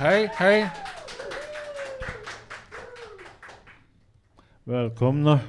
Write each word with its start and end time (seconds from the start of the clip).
Hej! 0.00 0.30
Hej! 0.34 0.70
Välkomna! 4.64 5.40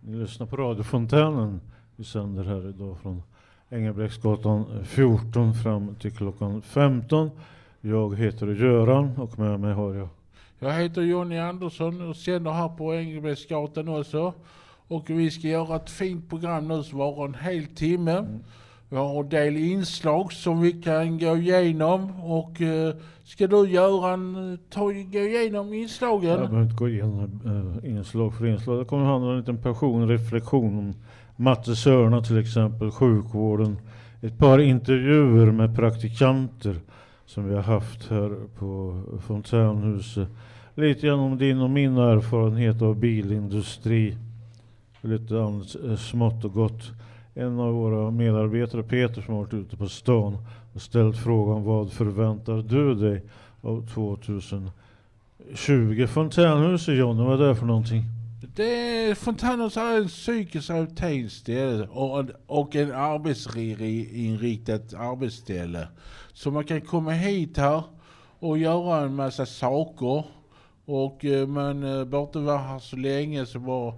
Ni 0.00 0.16
lyssnar 0.16 0.46
på 0.46 0.56
radiofontänen. 0.56 1.60
Vi 1.96 2.04
sänder 2.04 2.44
här 2.44 2.68
idag 2.68 2.98
från 3.02 3.22
Engelbrektsgatan 3.70 4.84
14 4.84 5.54
fram 5.54 5.94
till 5.94 6.16
klockan 6.16 6.62
15. 6.62 7.30
Jag 7.80 8.16
heter 8.16 8.46
Göran 8.46 9.16
och 9.16 9.38
med 9.38 9.60
mig 9.60 9.74
har 9.74 9.94
jag 9.94 10.08
Jag 10.58 10.72
heter 10.72 11.02
Jonny 11.02 11.38
Andersson 11.38 12.08
och 12.08 12.16
sänder 12.16 12.50
här 12.50 12.68
på 12.68 12.94
Engelbrektsgatan 12.94 13.88
också. 13.88 14.32
Och 14.88 15.10
vi 15.10 15.30
ska 15.30 15.48
göra 15.48 15.76
ett 15.76 15.90
fint 15.90 16.28
program 16.28 16.68
nu 16.68 16.82
som 16.82 16.98
varar 16.98 17.24
en 17.24 17.34
hel 17.34 17.66
timme. 17.66 18.12
Mm. 18.12 18.42
Vi 18.88 18.96
har 18.96 19.20
en 19.20 19.28
del 19.28 19.56
inslag 19.56 20.32
som 20.32 20.60
vi 20.60 20.72
kan 20.72 21.18
gå 21.18 21.36
igenom 21.36 22.20
och 22.20 22.60
eh, 22.60 22.94
ska 23.24 23.46
du 23.46 23.68
Göran 23.70 24.58
ta, 24.70 24.84
gå 24.84 25.18
igenom 25.18 25.74
inslagen? 25.74 26.30
Jag 26.30 26.38
behöver 26.38 26.62
inte 26.62 26.76
gå 26.76 26.88
igenom 26.88 27.40
eh, 27.82 27.90
inslag 27.90 28.34
för 28.34 28.46
inslag. 28.46 28.78
Det 28.78 28.84
kommer 28.84 29.04
handla 29.04 29.26
om 29.28 29.32
en 29.32 29.38
liten 29.38 29.62
passion, 29.62 30.08
reflektion 30.08 30.78
om 30.78 30.94
Matte 31.36 31.76
Sörna 31.76 32.22
till 32.22 32.38
exempel, 32.38 32.90
sjukvården. 32.90 33.76
Ett 34.20 34.38
par 34.38 34.58
intervjuer 34.58 35.52
med 35.52 35.76
praktikanter 35.76 36.76
som 37.26 37.48
vi 37.48 37.54
har 37.54 37.62
haft 37.62 38.10
här 38.10 38.36
på 38.58 39.02
Fontänhuset. 39.26 40.28
Lite 40.74 41.06
grann 41.06 41.18
om 41.18 41.38
din 41.38 41.60
och 41.60 41.70
min 41.70 41.96
erfarenhet 41.96 42.82
av 42.82 42.96
bilindustri. 42.96 44.16
Lite 45.00 45.42
annat 45.42 45.76
eh, 45.84 45.96
smått 45.96 46.44
och 46.44 46.52
gott. 46.52 46.82
En 47.38 47.60
av 47.60 47.74
våra 47.74 48.10
medarbetare, 48.10 48.82
Peter, 48.82 49.22
som 49.22 49.34
har 49.34 49.40
varit 49.42 49.54
ute 49.54 49.76
på 49.76 49.88
stan 49.88 50.36
och 50.74 50.82
ställt 50.82 51.18
frågan 51.18 51.62
vad 51.62 51.92
förväntar 51.92 52.62
du 52.68 52.94
dig 52.94 53.22
av 53.60 53.86
2020? 55.54 56.06
Fontänhuset 56.06 56.96
Johnny, 56.96 57.24
vad 57.24 57.42
är 57.42 57.48
det 57.48 57.56
för 57.56 57.66
någonting? 57.66 58.02
Det 58.56 59.08
är 59.08 59.14
Fontänhus 59.14 59.76
är 59.76 59.96
en 59.98 60.08
psykiskt 60.08 60.70
ställe 61.30 61.88
och, 61.90 62.18
en- 62.20 62.32
och 62.46 62.76
en 62.76 62.92
arbetsinriktat 62.92 64.94
arbetsställe. 64.94 65.88
Så 66.32 66.50
man 66.50 66.64
kan 66.64 66.80
komma 66.80 67.10
hit 67.10 67.56
här 67.56 67.82
och 68.38 68.58
göra 68.58 69.04
en 69.04 69.14
massa 69.14 69.46
saker. 69.46 70.24
Och 70.84 71.24
eh, 71.24 71.46
man 71.46 71.80
behöver 71.80 72.22
inte 72.22 72.38
vara 72.38 72.58
här 72.58 72.78
så 72.78 72.96
länge 72.96 73.46
så 73.46 73.58
bara 73.58 73.94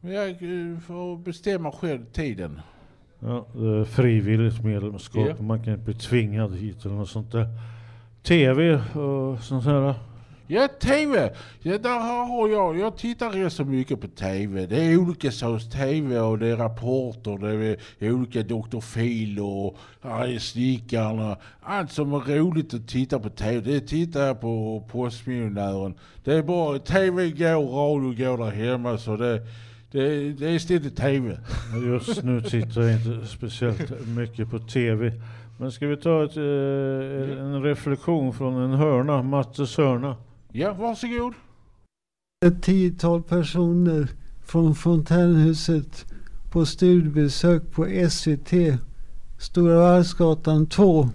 jag 0.00 0.28
eh, 0.30 0.78
får 0.86 1.16
bestämma 1.16 1.72
själv 1.72 2.04
tiden. 2.04 2.60
Ja, 3.20 3.46
är 3.54 3.84
frivilligt 3.84 4.64
medlemskap. 4.64 5.28
Ja. 5.28 5.42
Man 5.42 5.64
kan 5.64 5.72
inte 5.72 5.84
bli 5.84 5.94
tvingad 5.94 6.56
hit 6.56 6.84
eller 6.84 6.94
något 6.94 7.08
sånt 7.08 7.32
där. 7.32 7.46
TV 8.22 8.74
och 8.74 9.42
sånt 9.42 9.64
här. 9.64 9.94
Ja, 10.52 10.68
TV! 10.80 11.30
Ja, 11.62 11.78
där 11.78 11.98
har 12.28 12.48
jag. 12.48 12.78
Jag 12.78 12.96
tittar 12.96 13.30
rätt 13.30 13.52
så 13.52 13.64
mycket 13.64 14.00
på 14.00 14.08
TV. 14.08 14.66
Det 14.66 14.84
är 14.84 14.96
olika 14.96 15.30
sorts 15.30 15.70
TV 15.70 16.20
och 16.20 16.38
det 16.38 16.48
är 16.48 16.56
rapporter. 16.56 17.38
Det 17.98 18.06
är 18.06 18.12
olika 18.12 18.42
Dr. 18.42 18.94
Phil 18.94 19.40
och 19.40 19.76
Snickarna. 20.40 21.36
Allt 21.62 21.92
som 21.92 22.12
är 22.12 22.20
roligt 22.20 22.74
att 22.74 22.88
titta 22.88 23.18
på 23.18 23.28
TV, 23.28 23.60
det 23.60 23.80
tittar 23.80 24.26
jag 24.26 24.40
på 24.40 24.84
Postmiljonären. 24.90 25.94
Det 26.24 26.34
är 26.34 26.42
bara 26.42 26.78
TV 26.78 27.30
går, 27.30 27.66
radio 27.66 28.26
går 28.26 28.44
där 28.44 28.50
hemma 28.50 28.98
så 28.98 29.16
det, 29.16 29.40
det, 29.92 30.32
det 30.32 30.48
är 30.48 30.58
ständigt 30.58 30.96
TV. 30.96 31.38
Just 31.86 32.22
nu 32.22 32.40
tittar 32.40 32.82
jag 32.82 32.92
inte 32.92 33.26
speciellt 33.26 34.06
mycket 34.06 34.50
på 34.50 34.58
TV. 34.58 35.12
Men 35.58 35.72
ska 35.72 35.86
vi 35.86 35.96
ta 35.96 36.24
ett, 36.24 36.36
eh, 36.36 37.44
en 37.44 37.62
reflektion 37.62 38.32
från 38.32 38.62
en 38.62 38.72
hörna, 38.72 39.22
Mattes 39.22 39.76
hörna. 39.76 40.16
Ja, 40.52 40.72
varsågod. 40.72 41.34
Ett 42.46 42.62
tiotal 42.62 43.22
personer 43.22 44.08
från 44.42 44.74
Fontänhuset 44.74 46.06
på 46.50 46.66
studiebesök 46.66 47.70
på 47.72 47.86
SVT, 48.10 48.78
Stora 49.38 49.78
Varvsgatan 49.78 50.66
2. 50.66 51.08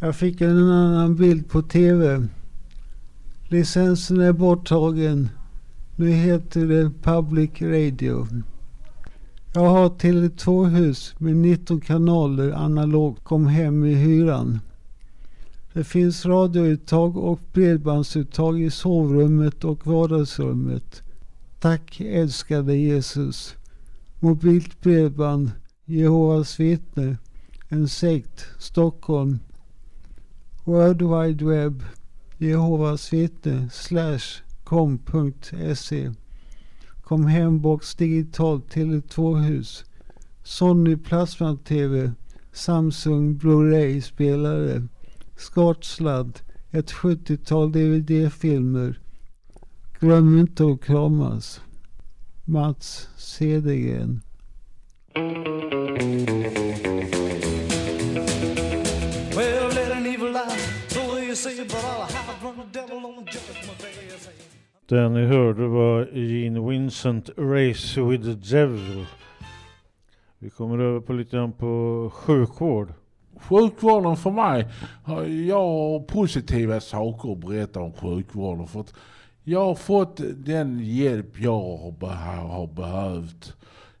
Jag 0.00 0.16
fick 0.16 0.40
en 0.40 0.70
annan 0.70 1.16
bild 1.16 1.50
på 1.50 1.62
TV. 1.62 2.26
Licensen 3.48 4.20
är 4.20 4.32
borttagen. 4.32 5.28
Nu 5.98 6.10
heter 6.10 6.66
det 6.66 6.90
Public 7.02 7.62
Radio. 7.62 8.26
Jag 9.54 9.68
har 9.68 9.88
Tele2-hus 9.88 11.14
med 11.18 11.36
19 11.36 11.80
kanaler 11.80 12.52
analogt 12.52 13.24
kom 13.24 13.46
hem 13.46 13.84
i 13.84 13.94
hyran. 13.94 14.60
Det 15.72 15.84
finns 15.84 16.26
radiouttag 16.26 17.16
och 17.16 17.40
bredbandsuttag 17.52 18.62
i 18.62 18.70
sovrummet 18.70 19.64
och 19.64 19.86
vardagsrummet. 19.86 21.02
Tack 21.60 22.00
älskade 22.00 22.76
Jesus. 22.76 23.54
Mobilt 24.20 24.80
bredband, 24.80 25.50
Jehovas 25.84 26.60
vittne, 26.60 27.16
en 27.68 27.88
sekt, 27.88 28.46
Stockholm. 28.58 29.38
World 30.64 31.02
Wide 31.02 31.44
Web, 31.44 31.82
Jehovas 32.38 33.12
vittne, 33.12 33.68
slash 33.72 34.45
com.se. 34.66 36.12
Kom 37.02 37.26
Hembox 37.26 37.94
digitalt 37.94 38.70
till 38.70 38.98
ett 38.98 39.08
tvåhus. 39.08 39.84
Sony 40.42 40.96
Plasma 40.96 41.56
TV, 41.56 42.12
Samsung 42.52 43.38
Blu-ray 43.38 44.00
spelare. 44.00 44.82
Skartsladd, 45.36 46.40
ett 46.70 46.92
70-tal 46.92 47.72
DVD-filmer. 47.72 49.00
Glöm 50.00 50.38
inte 50.38 50.64
att 50.64 50.82
kramas. 50.82 51.60
Mats 52.44 53.08
Cedergren. 53.16 54.22
Well, 59.36 59.68
let 59.74 59.92
an 59.92 60.06
evil 60.06 60.32
lie, 60.32 60.58
so 60.88 61.18
you 61.18 61.34
say, 61.34 61.64
but 61.64 61.74
I'll 61.74 62.04
hide 62.04 62.25
det 64.88 65.08
ni 65.08 65.26
hörde 65.26 65.66
var 65.66 66.06
Gene 66.12 66.60
Vincent 66.60 67.30
Race 67.36 68.02
with 68.02 68.24
the 68.24 68.56
Devil. 68.56 69.06
Vi 70.38 70.50
kommer 70.50 70.78
över 70.78 71.00
på 71.00 71.12
lite 71.12 71.36
grann 71.36 71.52
på 71.52 72.10
sjukvård. 72.14 72.92
Sjukvården 73.40 74.16
för 74.16 74.30
mig, 74.30 74.68
jag 75.46 75.56
har 75.56 76.00
positiva 76.00 76.80
saker 76.80 77.32
att 77.32 77.38
berätta 77.38 77.80
om 77.80 77.92
sjukvården. 77.92 78.66
För 78.66 78.80
att 78.80 78.94
jag 79.44 79.64
har 79.64 79.74
fått 79.74 80.20
den 80.36 80.80
hjälp 80.82 81.40
jag 81.40 81.52
har, 81.52 82.06
har 82.48 82.66
behövt. 82.66 83.56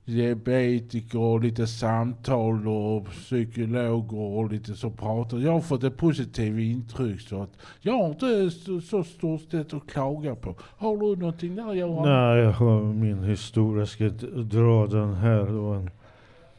Diabetiker 0.06 1.18
och 1.18 1.40
lite 1.40 1.66
samtal 1.66 2.68
och 2.68 3.06
psykologer 3.10 4.20
och 4.20 4.52
lite 4.52 4.74
så 4.74 4.90
pratar. 4.90 5.38
Jag 5.38 5.52
har 5.52 5.60
fått 5.60 5.84
ett 5.84 5.96
positivt 5.96 6.58
intryck 6.58 7.20
så 7.20 7.42
att 7.42 7.50
jag 7.80 7.92
har 7.92 8.08
inte 8.08 8.50
så, 8.50 8.80
så 8.80 9.04
stort 9.04 9.50
sätt 9.50 9.74
att 9.74 9.86
klaga 9.86 10.34
på. 10.34 10.54
Har 10.60 10.96
du 10.96 11.16
någonting 11.16 11.54
där 11.54 11.72
Johan? 11.72 12.08
Nej, 12.08 12.38
jag 12.38 12.52
har 12.52 12.82
min 12.82 13.24
historia. 13.24 13.78
Jag 13.78 13.88
ska 13.88 14.08
dra 14.34 14.86
den 14.86 15.14
här. 15.14 15.38
Det 15.38 15.52
var 15.52 15.76
en 15.76 15.90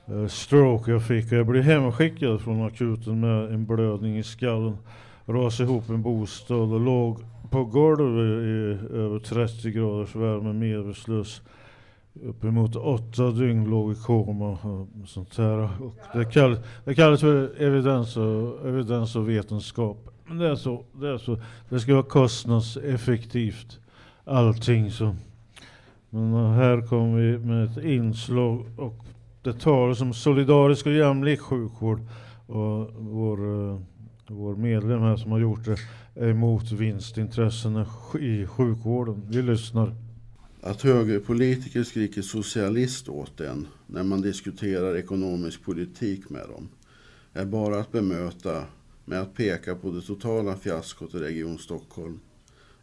eh, 0.07 0.28
stroke 0.28 0.91
jag 0.91 1.07
fick. 1.07 1.31
Jag 1.31 1.47
blev 1.47 1.63
hemskickad 1.63 2.41
från 2.41 2.62
akuten 2.62 3.19
med 3.19 3.53
en 3.53 3.66
blödning 3.66 4.18
i 4.18 4.24
skallen. 4.24 4.78
Rasade 5.25 5.69
ihop 5.69 5.89
en 5.89 6.01
bostad 6.01 6.74
och 6.74 6.80
låg 6.80 7.18
på 7.50 7.63
golvet 7.63 8.44
i 8.44 8.95
över 8.95 9.19
30 9.19 9.71
graders 9.71 10.16
värme 10.16 10.54
medvetslös. 10.54 11.42
Uppemot 12.24 12.75
åtta 12.75 13.31
dygn 13.31 13.69
låg 13.69 13.92
i 13.92 13.96
koma 13.96 14.50
och 14.50 14.88
sånt 15.08 15.38
här. 15.38 15.84
Och 15.84 15.96
det, 16.14 16.25
kall, 16.25 16.58
det 16.86 16.96
kallas 16.96 17.22
för 17.22 17.62
evidens 17.62 18.18
och, 18.18 18.68
evidens 18.68 19.16
och 19.16 19.30
vetenskap. 19.30 20.10
Men 20.28 20.38
det 20.38 20.48
är 20.48 20.56
så. 20.56 20.84
Det, 20.94 21.10
är 21.10 21.18
så. 21.18 21.40
det 21.69 21.80
ska 21.80 21.94
vara 21.94 22.04
kostnadseffektivt. 22.04 23.80
Allting 24.25 24.92
så. 24.92 25.16
Men 26.10 26.54
här 26.54 26.88
kommer 26.88 27.18
vi 27.18 27.38
med 27.38 27.64
ett 27.64 27.84
inslag 27.84 28.66
och 28.78 29.06
det 29.42 29.60
talas 29.60 30.02
om 30.02 30.14
solidarisk 30.14 30.86
och 30.86 30.94
jämlik 30.94 31.40
sjukvård. 31.40 32.00
Och 32.48 32.94
vår, 32.98 33.38
vår 34.28 34.56
medlem 34.56 35.02
här 35.02 35.16
som 35.16 35.31
har 35.31 35.40
gjort 35.40 35.66
det 35.66 35.78
är 36.16 36.30
emot 36.30 36.72
vinstintressena 36.72 37.86
i 38.19 38.46
sjukvården. 38.46 39.24
Vi 39.28 39.42
lyssnar. 39.42 40.06
Att 40.68 40.81
högerpolitiker 40.81 41.84
skriker 41.84 42.22
socialist 42.22 43.10
åt 43.10 43.42
en 43.42 43.68
när 43.88 44.04
man 44.04 44.22
diskuterar 44.22 44.98
ekonomisk 44.98 45.64
politik 45.64 46.30
med 46.30 46.48
dem 46.50 46.69
är 47.34 47.46
bara 47.46 47.80
att 47.80 47.92
bemöta 47.92 48.64
med 49.06 49.22
att 49.22 49.34
peka 49.34 49.75
på 49.75 49.92
det 49.92 50.02
totala 50.02 50.58
fiaskot 50.58 51.16
i 51.16 51.18
Region 51.18 51.58
Stockholm. 51.58 52.19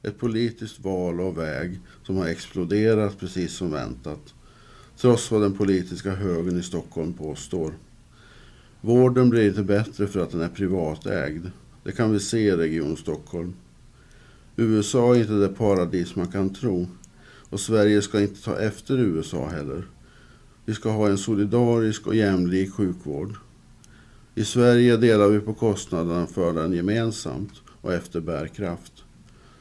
Ett 0.02 0.18
politiskt 0.18 0.80
val 0.80 1.20
av 1.20 1.36
väg 1.36 1.80
som 2.02 2.16
har 2.16 2.26
exploderat 2.26 3.18
precis 3.18 3.52
som 3.52 3.70
väntat. 3.70 4.34
Trots 4.96 5.30
vad 5.30 5.42
den 5.42 5.56
politiska 5.56 6.10
högern 6.10 6.58
i 6.58 6.62
Stockholm 6.62 7.12
påstår. 7.12 7.72
Vården 8.80 9.30
blir 9.30 9.48
inte 9.48 9.62
bättre 9.62 10.06
för 10.06 10.20
att 10.20 10.30
den 10.30 10.40
är 10.40 10.48
privatägd. 10.48 11.46
Det 11.82 11.92
kan 11.92 12.12
vi 12.12 12.20
se 12.20 12.38
i 12.38 12.56
Region 12.56 12.96
Stockholm. 12.96 13.54
USA 14.56 15.14
är 15.14 15.20
inte 15.20 15.32
det 15.32 15.48
paradis 15.48 16.16
man 16.16 16.32
kan 16.32 16.54
tro. 16.54 16.86
Och 17.50 17.60
Sverige 17.60 18.02
ska 18.02 18.20
inte 18.20 18.42
ta 18.42 18.56
efter 18.56 18.98
USA 18.98 19.48
heller. 19.48 19.86
Vi 20.64 20.74
ska 20.74 20.90
ha 20.90 21.08
en 21.08 21.18
solidarisk 21.18 22.06
och 22.06 22.14
jämlik 22.14 22.72
sjukvård. 22.72 23.34
I 24.34 24.44
Sverige 24.44 24.96
delar 24.96 25.28
vi 25.28 25.40
på 25.40 25.54
kostnaderna 25.54 26.26
för 26.26 26.52
den 26.52 26.72
gemensamt 26.72 27.52
och 27.80 27.92
efter 27.92 28.20
bärkraft. 28.20 28.92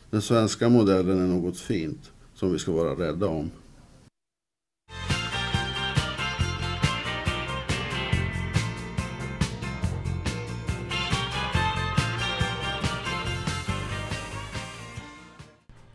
Den 0.10 0.22
svenska 0.22 0.70
modellen 0.70 1.22
är 1.22 1.28
något 1.28 1.58
fint 1.58 2.12
som 2.36 2.52
vi 2.52 2.60
ska 2.60 2.72
vara 2.72 3.08
rädda 3.08 3.28
om. 3.28 3.52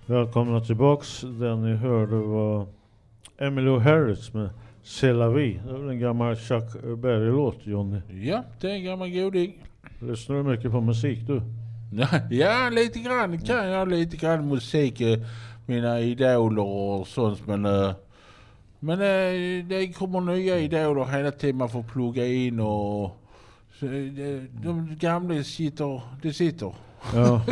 Välkomna 0.08 0.60
tillbaks. 0.60 1.20
Den 1.20 1.62
ni 1.62 1.76
hörde 1.76 2.16
var 2.16 2.66
Emmylou 3.38 3.78
Harris 3.78 4.34
med 4.34 4.50
C'est 4.84 5.12
la 5.12 5.28
vie. 5.30 5.60
Det 5.66 5.70
är 5.70 5.78
väl 5.78 5.88
en 5.88 5.98
gammal 5.98 6.36
Chuck 6.36 6.72
Berry-låt 6.98 7.66
Johnny. 7.66 8.00
Ja, 8.22 8.44
det 8.60 8.70
är 8.70 8.74
en 8.74 8.84
gammal 8.84 9.10
goding. 9.10 9.64
Lyssnar 10.00 10.36
du 10.36 10.42
mycket 10.42 10.70
på 10.72 10.80
musik 10.80 11.26
du? 11.26 11.42
Ja, 12.30 12.68
lite 12.72 12.98
grann 12.98 13.38
kan 13.38 13.68
jag. 13.68 13.88
Lite 13.88 14.16
grann 14.16 14.48
musik. 14.48 15.02
Mina 15.66 16.00
idoler 16.00 16.62
och 16.62 17.06
sånt. 17.06 17.46
Men, 17.46 17.64
eh, 17.64 17.90
men 18.80 19.00
eh, 19.00 19.64
det 19.68 19.92
kommer 19.98 20.20
nya 20.20 20.58
idoler 20.58 21.04
hela 21.04 21.30
tiden. 21.30 21.56
Man 21.56 21.68
får 21.68 21.82
plugga 21.82 22.26
in 22.26 22.60
och... 22.60 23.04
eh, 23.82 24.42
De 24.62 24.96
gamla 25.00 25.42
sitter... 25.42 26.00
Det 26.22 26.32
sitter. 26.32 26.74
Ja. 27.14 27.42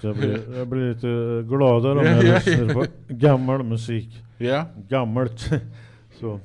Jag 0.00 0.16
blir, 0.16 0.56
jag 0.56 0.68
blir 0.68 0.94
lite 0.94 1.48
gladare 1.48 1.98
om 1.98 2.04
jag 2.04 2.24
Ja, 2.24 2.28
ja, 2.28 2.34
lyssnar 2.34 2.74
på 2.74 2.84
gammal 3.08 3.62
musik. 3.62 4.22
Ja. 4.38 4.64
Gammalt. 4.88 5.50
Så. 6.20 6.40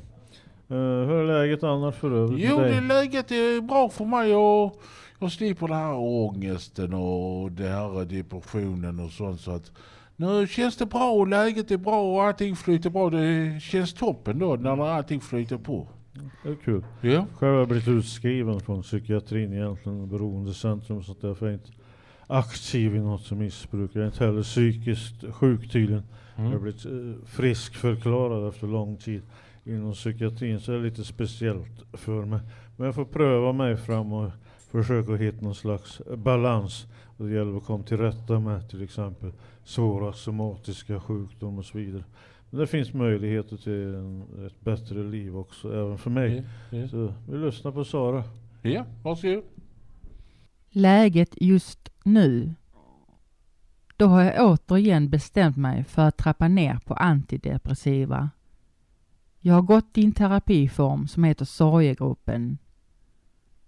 Uh, 0.71 0.77
hur 0.77 1.13
är 1.13 1.27
läget 1.27 1.63
annars 1.63 1.95
för 1.95 2.11
övrigt 2.11 2.49
Jo, 2.49 2.59
det 2.59 2.81
läget 2.81 3.31
är 3.31 3.61
bra 3.61 3.89
för 3.89 4.05
mig 4.05 4.35
och 4.35 4.81
jag 5.19 5.31
slipper 5.31 5.67
den 5.67 5.77
här 5.77 5.95
ångesten 5.95 6.93
och 6.93 7.51
den 7.51 7.71
här 7.71 8.05
depressionen 8.05 8.99
och 8.99 9.11
sånt. 9.11 9.41
Så 9.41 9.51
att 9.51 9.71
nu 10.15 10.47
känns 10.47 10.77
det 10.77 10.85
bra 10.85 11.11
och 11.11 11.27
läget 11.27 11.71
är 11.71 11.77
bra 11.77 12.13
och 12.13 12.23
allting 12.23 12.55
flyter 12.55 12.89
bra. 12.89 13.09
Det 13.09 13.59
känns 13.61 13.93
toppen 13.93 14.39
då 14.39 14.55
när 14.55 14.87
allting 14.87 15.21
flyter 15.21 15.57
på. 15.57 15.87
Det 16.43 16.49
är 16.49 16.55
kul. 16.55 16.85
Ja. 17.01 17.25
Själv 17.35 17.51
har 17.51 17.59
jag 17.59 17.67
blivit 17.67 17.87
utskriven 17.87 18.59
från 18.59 18.81
psykiatrin 18.81 19.53
egentligen, 19.53 20.09
beroendecentrum, 20.09 21.03
så 21.03 21.11
att 21.11 21.21
därför 21.21 21.45
är 21.45 21.51
jag 21.51 21.59
inte 21.59 21.71
aktiv 22.27 22.95
i 22.95 22.99
något 22.99 23.21
som 23.21 23.37
missbruk. 23.37 23.91
Jag 23.93 24.01
är 24.03 24.07
inte 24.07 24.25
heller 24.25 24.43
psykiskt 24.43 25.23
sjuk 25.33 25.71
tydligen. 25.71 26.03
Jag 26.35 26.43
har 26.43 26.49
Mm. 26.49 26.61
blivit 26.61 26.85
eh, 26.85 27.25
friskförklarad 27.25 28.47
efter 28.49 28.67
lång 28.67 28.97
tid 28.97 29.21
inom 29.65 29.93
psykiatrin, 29.93 30.59
så 30.59 30.71
det 30.71 30.77
är 30.77 30.81
lite 30.81 31.03
speciellt 31.03 31.83
för 31.93 32.25
mig. 32.25 32.39
Men 32.77 32.85
jag 32.85 32.95
får 32.95 33.05
pröva 33.05 33.53
mig 33.53 33.77
fram 33.77 34.13
och 34.13 34.31
försöka 34.71 35.15
hitta 35.15 35.41
någon 35.45 35.55
slags 35.55 36.01
balans. 36.17 36.87
Och 37.17 37.25
det 37.27 37.33
gäller 37.33 37.57
att 37.57 37.65
komma 37.65 37.83
till 37.83 37.97
rätta 37.97 38.39
med 38.39 38.69
till 38.69 38.81
exempel 38.83 39.31
svåra 39.63 40.13
somatiska 40.13 40.99
sjukdomar 40.99 41.59
och 41.59 41.65
så 41.65 41.77
vidare. 41.77 42.03
Men 42.49 42.59
det 42.59 42.67
finns 42.67 42.93
möjligheter 42.93 43.57
till 43.57 43.95
en, 43.95 44.23
ett 44.47 44.61
bättre 44.61 45.03
liv 45.03 45.37
också, 45.37 45.73
även 45.73 45.97
för 45.97 46.09
mig. 46.09 46.43
Ja, 46.69 46.77
ja. 46.77 46.87
Så 46.87 47.13
vi 47.29 47.37
lyssnar 47.37 47.71
på 47.71 47.83
Sara. 47.83 48.23
ja, 48.61 48.85
varsågod. 49.03 49.43
Läget 50.69 51.29
just 51.41 51.89
nu. 52.03 52.55
Då 53.97 54.07
har 54.07 54.23
jag 54.23 54.51
återigen 54.51 55.09
bestämt 55.09 55.57
mig 55.57 55.83
för 55.83 56.01
att 56.01 56.17
trappa 56.17 56.47
ner 56.47 56.79
på 56.85 56.93
antidepressiva. 56.93 58.29
Jag 59.39 59.53
har 59.53 59.61
gått 59.61 59.97
i 59.97 60.05
en 60.05 60.11
terapiform 60.11 61.07
som 61.07 61.23
heter 61.23 61.45
sorgegruppen. 61.45 62.57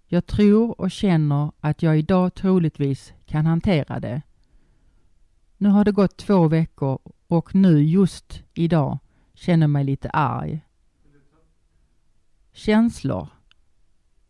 Jag 0.06 0.26
tror 0.26 0.80
och 0.80 0.90
känner 0.90 1.52
att 1.60 1.82
jag 1.82 1.98
idag 1.98 2.34
troligtvis 2.34 3.12
kan 3.24 3.46
hantera 3.46 4.00
det. 4.00 4.22
Nu 5.56 5.68
har 5.68 5.84
det 5.84 5.92
gått 5.92 6.16
två 6.16 6.48
veckor 6.48 6.98
och 7.26 7.54
nu 7.54 7.82
just 7.82 8.42
idag 8.54 8.98
känner 9.34 9.64
jag 9.64 9.70
mig 9.70 9.84
lite 9.84 10.10
arg. 10.10 10.60
Känslor. 12.52 13.28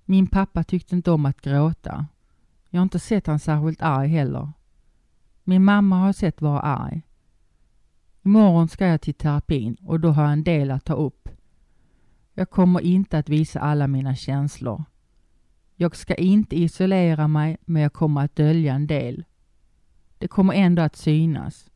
Min 0.04 0.26
pappa 0.26 0.64
tyckte 0.64 0.94
inte 0.94 1.10
om 1.10 1.26
att 1.26 1.40
gråta. 1.40 2.06
Jag 2.76 2.80
har 2.80 2.84
inte 2.84 2.98
sett 2.98 3.26
han 3.26 3.38
särskilt 3.38 3.82
arg 3.82 4.08
heller. 4.08 4.52
Min 5.44 5.64
mamma 5.64 5.98
har 5.98 6.06
jag 6.06 6.14
sett 6.14 6.42
vara 6.42 6.60
arg. 6.60 7.02
Imorgon 8.22 8.68
ska 8.68 8.86
jag 8.86 9.00
till 9.00 9.14
terapin 9.14 9.76
och 9.82 10.00
då 10.00 10.10
har 10.10 10.22
jag 10.22 10.32
en 10.32 10.44
del 10.44 10.70
att 10.70 10.84
ta 10.84 10.94
upp. 10.94 11.28
Jag 12.34 12.50
kommer 12.50 12.80
inte 12.80 13.18
att 13.18 13.28
visa 13.28 13.60
alla 13.60 13.86
mina 13.86 14.14
känslor. 14.14 14.84
Jag 15.74 15.96
ska 15.96 16.14
inte 16.14 16.60
isolera 16.60 17.28
mig 17.28 17.56
men 17.60 17.82
jag 17.82 17.92
kommer 17.92 18.24
att 18.24 18.36
dölja 18.36 18.74
en 18.74 18.86
del. 18.86 19.24
Det 20.18 20.28
kommer 20.28 20.54
ändå 20.54 20.82
att 20.82 20.96
synas. 20.96 21.70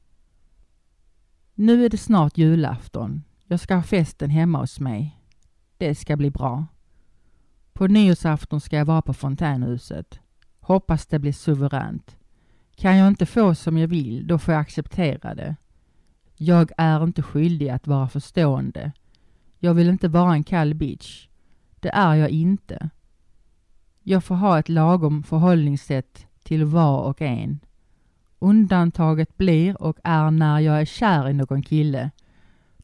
Nu 1.55 1.85
är 1.85 1.89
det 1.89 1.99
snart 1.99 2.39
julafton. 2.39 3.23
Jag 3.45 3.61
ska 3.61 3.75
ha 3.75 3.83
festen 3.83 4.31
hemma 4.31 4.59
hos 4.59 4.81
mig. 4.81 5.21
Det 5.77 5.95
ska 5.95 6.17
bli 6.17 6.31
bra. 6.31 6.67
På 7.73 7.87
nyårsafton 7.87 8.61
ska 8.61 8.77
jag 8.77 8.85
vara 8.85 9.03
på 9.03 9.15
fontänhuset. 9.15 10.21
Hoppas 10.71 11.07
det 11.07 11.19
blir 11.19 11.33
suveränt. 11.33 12.17
Kan 12.77 12.97
jag 12.97 13.09
inte 13.09 13.27
få 13.27 13.55
som 13.55 13.79
jag 13.79 13.89
vill, 13.89 14.27
då 14.27 14.39
får 14.39 14.55
jag 14.55 14.61
acceptera 14.61 15.35
det. 15.35 15.57
Jag 16.37 16.71
är 16.77 17.05
inte 17.05 17.23
skyldig 17.23 17.69
att 17.69 17.87
vara 17.87 18.09
förstående. 18.09 18.93
Jag 19.59 19.75
vill 19.75 19.89
inte 19.89 20.09
vara 20.09 20.33
en 20.33 20.45
kall 20.45 20.75
bitch. 20.75 21.29
Det 21.81 21.89
är 21.89 22.15
jag 22.15 22.31
inte. 22.31 22.91
Jag 24.03 24.25
får 24.25 24.35
ha 24.35 24.59
ett 24.59 24.69
lagom 24.69 25.23
förhållningssätt 25.23 26.27
till 26.43 26.65
var 26.65 27.01
och 27.01 27.23
en. 27.23 27.61
Undantaget 28.39 29.37
blir 29.37 29.83
och 29.83 29.99
är 30.05 30.31
när 30.31 30.61
jag 30.61 30.81
är 30.81 30.85
kär 30.85 31.29
i 31.29 31.33
någon 31.33 31.63
kille. 31.63 32.11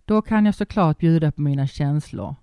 Då 0.05 0.23
kan 0.23 0.47
jag 0.47 0.55
såklart 0.55 0.99
bjuda 0.99 1.33
på 1.33 1.41
mina 1.41 1.67
känslor. 1.67 2.37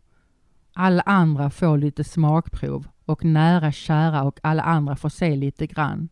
Alla 0.73 1.01
andra 1.01 1.49
får 1.49 1.77
lite 1.77 2.03
smakprov 2.03 2.87
och 3.05 3.25
nära 3.25 3.71
kära 3.71 4.23
och 4.23 4.39
alla 4.43 4.63
andra 4.63 4.95
får 4.95 5.09
se 5.09 5.35
lite 5.35 5.67
grann. 5.67 6.09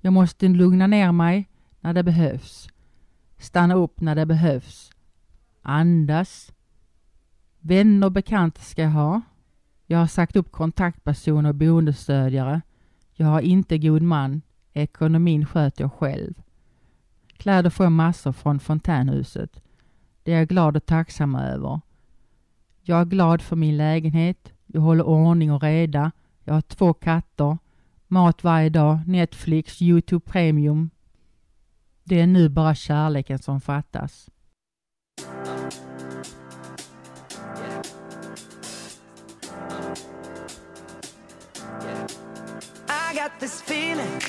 Jag 0.00 0.12
måste 0.12 0.48
lugna 0.48 0.86
ner 0.86 1.12
mig 1.12 1.48
när 1.80 1.94
det 1.94 2.02
behövs. 2.02 2.68
Stanna 3.38 3.74
upp 3.74 4.00
när 4.00 4.14
det 4.14 4.26
behövs. 4.26 4.90
Andas. 5.62 6.52
Vänner 7.60 8.06
och 8.06 8.12
bekanta 8.12 8.60
ska 8.60 8.82
jag 8.82 8.90
ha. 8.90 9.20
Jag 9.86 9.98
har 9.98 10.06
sagt 10.06 10.36
upp 10.36 10.52
kontaktpersoner 10.52 11.48
och 11.48 11.54
boendestödjare. 11.54 12.60
Jag 13.14 13.26
har 13.26 13.40
inte 13.40 13.78
god 13.78 14.02
man. 14.02 14.42
Ekonomin 14.72 15.46
sköter 15.46 15.84
jag 15.84 15.92
själv. 15.92 16.34
Kläder 17.36 17.70
får 17.70 17.86
jag 17.86 17.92
massor 17.92 18.32
från 18.32 18.60
fontänhuset. 18.60 19.62
Det 20.22 20.32
är 20.32 20.38
jag 20.38 20.48
glad 20.48 20.76
och 20.76 20.86
tacksam 20.86 21.34
över. 21.34 21.80
Jag 22.88 23.00
är 23.00 23.04
glad 23.04 23.42
för 23.42 23.56
min 23.56 23.76
lägenhet. 23.76 24.52
Jag 24.66 24.80
håller 24.80 25.04
ordning 25.04 25.52
och 25.52 25.62
reda. 25.62 26.12
Jag 26.44 26.54
har 26.54 26.60
två 26.60 26.94
katter. 26.94 27.58
Mat 28.06 28.44
varje 28.44 28.68
dag. 28.68 28.98
Netflix, 29.06 29.82
Youtube 29.82 30.30
Premium. 30.30 30.90
Det 32.04 32.20
är 32.20 32.26
nu 32.26 32.48
bara 32.48 32.74
kärleken 32.74 33.38
som 33.38 33.60
fattas. 33.60 34.28
I 42.88 43.14
got 43.14 43.40
this 43.40 43.62
feeling 43.62 44.20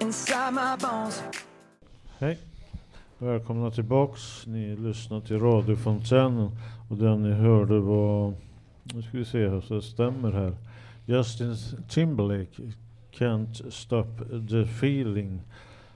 inside 0.00 0.54
my 0.54 0.76
bones. 0.80 1.22
Hej! 2.18 2.47
Välkomna 3.20 3.70
tillbaks. 3.70 4.46
Ni 4.46 4.76
lyssnar 4.76 5.20
till 5.20 5.38
radiofontänen 5.38 6.50
och 6.88 6.96
den 6.96 7.22
ni 7.22 7.32
hörde 7.32 7.78
var, 7.78 8.34
nu 8.94 9.02
ska 9.02 9.18
vi 9.18 9.24
se 9.24 9.48
här 9.48 9.60
så 9.60 9.74
det 9.74 9.82
stämmer 9.82 10.32
här. 10.32 10.52
Justin 11.06 11.56
Timberlake, 11.88 12.62
Can't 13.12 13.70
Stop 13.70 14.06
the 14.48 14.60
Feeling. 14.60 15.40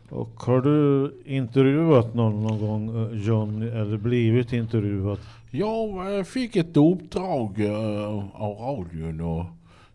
Och 0.08 0.42
har 0.42 0.60
du 0.60 1.12
intervjuat 1.24 2.14
någon 2.14 2.42
någon 2.42 2.58
gång 2.58 3.12
eh, 3.12 3.26
Johnny, 3.26 3.66
eller 3.66 3.96
blivit 3.96 4.52
intervjuad? 4.52 5.18
Jag 5.50 6.26
fick 6.26 6.56
ett 6.56 6.76
uppdrag 6.76 7.60
eh, 7.60 8.24
av 8.34 8.56
radion 8.58 9.40
att 9.40 9.46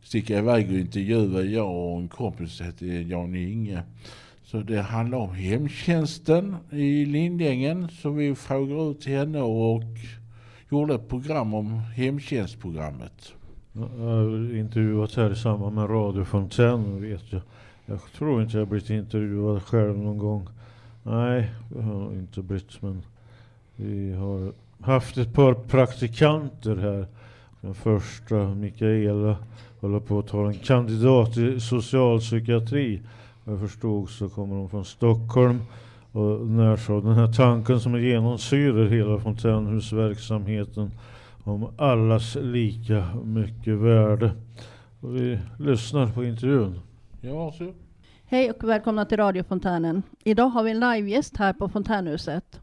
sticka 0.02 0.38
iväg 0.38 0.68
och 0.70 0.78
intervjua 0.78 1.42
jag 1.42 1.76
och 1.76 2.00
en 2.00 2.08
kompis 2.08 2.52
som 2.52 2.66
hette 2.66 2.86
Jan 2.86 3.36
Inge. 3.36 3.84
Så 4.52 4.58
det 4.58 4.82
handlar 4.82 5.18
om 5.18 5.36
hemtjänsten 5.36 6.56
i 6.72 7.06
Lindängen. 7.06 7.88
Så 7.90 8.10
vi 8.10 8.36
frågade 8.36 8.92
ut 8.92 9.06
henne 9.06 9.42
och 9.42 9.84
gjorde 10.70 10.96
ett 10.96 11.10
program 11.10 11.54
om 11.54 11.80
hemtjänstprogrammet. 11.80 13.34
Jag 13.74 14.06
har 14.06 14.56
intervjuat 14.56 15.16
här 15.16 15.32
i 15.32 15.36
samband 15.36 15.76
med 15.76 15.90
radiofontänen 15.90 17.02
vet 17.02 17.34
jag. 17.34 17.42
Jag 17.86 18.00
tror 18.18 18.42
inte 18.44 18.58
jag 18.58 18.68
blivit 18.68 18.90
intervjuad 18.90 19.64
själv 19.64 19.98
någon 19.98 20.18
gång. 20.18 20.48
Nej, 21.04 21.52
det 21.70 21.82
har 21.82 22.02
jag 22.02 22.14
inte 22.14 22.42
blivit. 22.42 22.82
Men 22.82 23.02
vi 23.76 24.14
har 24.14 24.54
haft 24.82 25.18
ett 25.18 25.34
par 25.34 25.54
praktikanter 25.54 26.76
här. 26.76 27.08
Den 27.62 27.74
första, 27.74 28.56
Mikaela, 28.56 29.38
håller 29.80 30.00
på 30.00 30.20
att 30.20 30.28
ta 30.28 30.48
en 30.48 30.54
kandidat 30.54 31.38
i 31.38 31.60
socialpsykiatri. 31.60 33.02
Jag 33.50 33.60
förstod 33.60 34.10
så 34.10 34.30
kommer 34.30 34.56
hon 34.56 34.70
från 34.70 34.86
Stockholm 34.86 35.62
och 36.12 36.48
närs 36.48 36.90
av 36.90 37.04
den 37.04 37.14
här 37.14 37.34
tanken 37.34 37.80
som 37.80 38.02
genomsyrar 38.02 38.88
hela 38.88 39.20
fontänhusverksamheten 39.20 40.92
om 41.44 41.74
allas 41.78 42.36
lika 42.36 43.06
mycket 43.24 43.74
värde. 43.74 44.32
Och 45.02 45.16
vi 45.16 45.40
lyssnar 45.60 46.08
på 46.08 46.24
intervjun. 46.24 46.80
Ja, 47.22 47.36
varsågod. 47.36 47.74
Hej 48.26 48.52
och 48.52 48.70
välkomna 48.70 49.06
till 49.06 49.18
radiofontänen. 49.18 50.04
Idag 50.24 50.48
har 50.48 50.64
vi 50.64 50.72
en 50.72 50.80
livegäst 50.80 51.38
här 51.38 51.54
på 51.54 51.70
Fontänhuset 51.70 52.62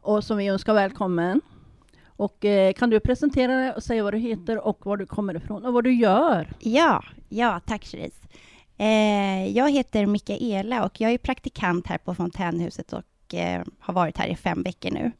och 0.00 0.24
som 0.24 0.36
vi 0.36 0.48
önskar 0.48 0.74
välkommen. 0.74 1.40
Och 2.06 2.44
eh, 2.44 2.72
kan 2.72 2.90
du 2.90 3.00
presentera 3.00 3.56
dig 3.56 3.72
och 3.72 3.82
säga 3.82 4.02
vad 4.02 4.14
du 4.14 4.18
heter 4.18 4.66
och 4.66 4.86
var 4.86 4.96
du 4.96 5.06
kommer 5.06 5.36
ifrån 5.36 5.64
och 5.64 5.72
vad 5.72 5.84
du 5.84 5.92
gör? 5.94 6.52
Ja, 6.60 7.04
ja 7.28 7.60
tack 7.66 7.84
Cherise. 7.84 8.22
Eh, 8.82 9.48
jag 9.48 9.70
heter 9.70 10.06
Mikaela 10.06 10.84
och 10.84 11.00
jag 11.00 11.12
är 11.12 11.18
praktikant 11.18 11.86
här 11.86 11.98
på 11.98 12.14
Fontänhuset 12.14 12.92
och 12.92 13.34
eh, 13.34 13.64
har 13.78 13.94
varit 13.94 14.18
här 14.18 14.28
i 14.28 14.36
fem 14.36 14.62
veckor 14.62 14.90
nu. 14.90 15.12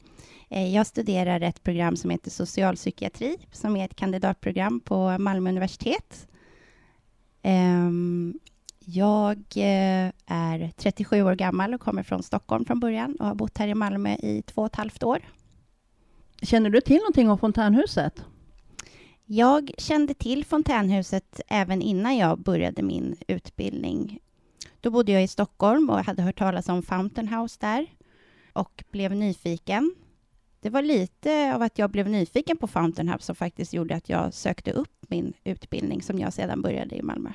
Eh, 0.50 0.74
jag 0.74 0.86
studerar 0.86 1.40
ett 1.40 1.62
program 1.62 1.96
som 1.96 2.10
heter 2.10 2.30
socialpsykiatri 2.30 3.36
som 3.52 3.76
är 3.76 3.84
ett 3.84 3.96
kandidatprogram 3.96 4.80
på 4.80 5.18
Malmö 5.18 5.50
universitet. 5.50 6.28
Ehm, 7.42 8.34
jag 8.78 9.38
eh, 9.56 10.12
är 10.26 10.72
37 10.76 11.22
år 11.22 11.34
gammal 11.34 11.74
och 11.74 11.80
kommer 11.80 12.02
från 12.02 12.22
Stockholm 12.22 12.64
från 12.64 12.80
början 12.80 13.16
och 13.20 13.26
har 13.26 13.34
bott 13.34 13.58
här 13.58 13.68
i 13.68 13.74
Malmö 13.74 14.14
i 14.14 14.42
två 14.46 14.60
och 14.60 14.66
ett 14.66 14.76
halvt 14.76 15.02
år. 15.02 15.20
Känner 16.42 16.70
du 16.70 16.80
till 16.80 16.96
någonting 16.96 17.30
om 17.30 17.38
Fontänhuset? 17.38 18.24
Jag 19.34 19.70
kände 19.78 20.14
till 20.14 20.44
Fontänhuset 20.44 21.40
även 21.48 21.82
innan 21.82 22.16
jag 22.16 22.38
började 22.38 22.82
min 22.82 23.16
utbildning. 23.26 24.18
Då 24.80 24.90
bodde 24.90 25.12
jag 25.12 25.22
i 25.22 25.28
Stockholm 25.28 25.90
och 25.90 25.98
hade 25.98 26.22
hört 26.22 26.38
talas 26.38 26.68
om 26.68 26.82
Fountain 26.82 27.28
House 27.28 27.56
där 27.60 27.86
och 28.52 28.84
blev 28.90 29.14
nyfiken. 29.14 29.94
Det 30.60 30.70
var 30.70 30.82
lite 30.82 31.54
av 31.54 31.62
att 31.62 31.78
jag 31.78 31.90
blev 31.90 32.08
nyfiken 32.08 32.56
på 32.56 32.66
Fountain 32.66 33.08
House 33.08 33.24
som 33.24 33.34
faktiskt 33.34 33.72
gjorde 33.72 33.96
att 33.96 34.08
jag 34.08 34.34
sökte 34.34 34.72
upp 34.72 35.04
min 35.08 35.32
utbildning 35.44 36.02
som 36.02 36.18
jag 36.18 36.32
sedan 36.32 36.62
började 36.62 36.96
i 36.96 37.02
Malmö. 37.02 37.30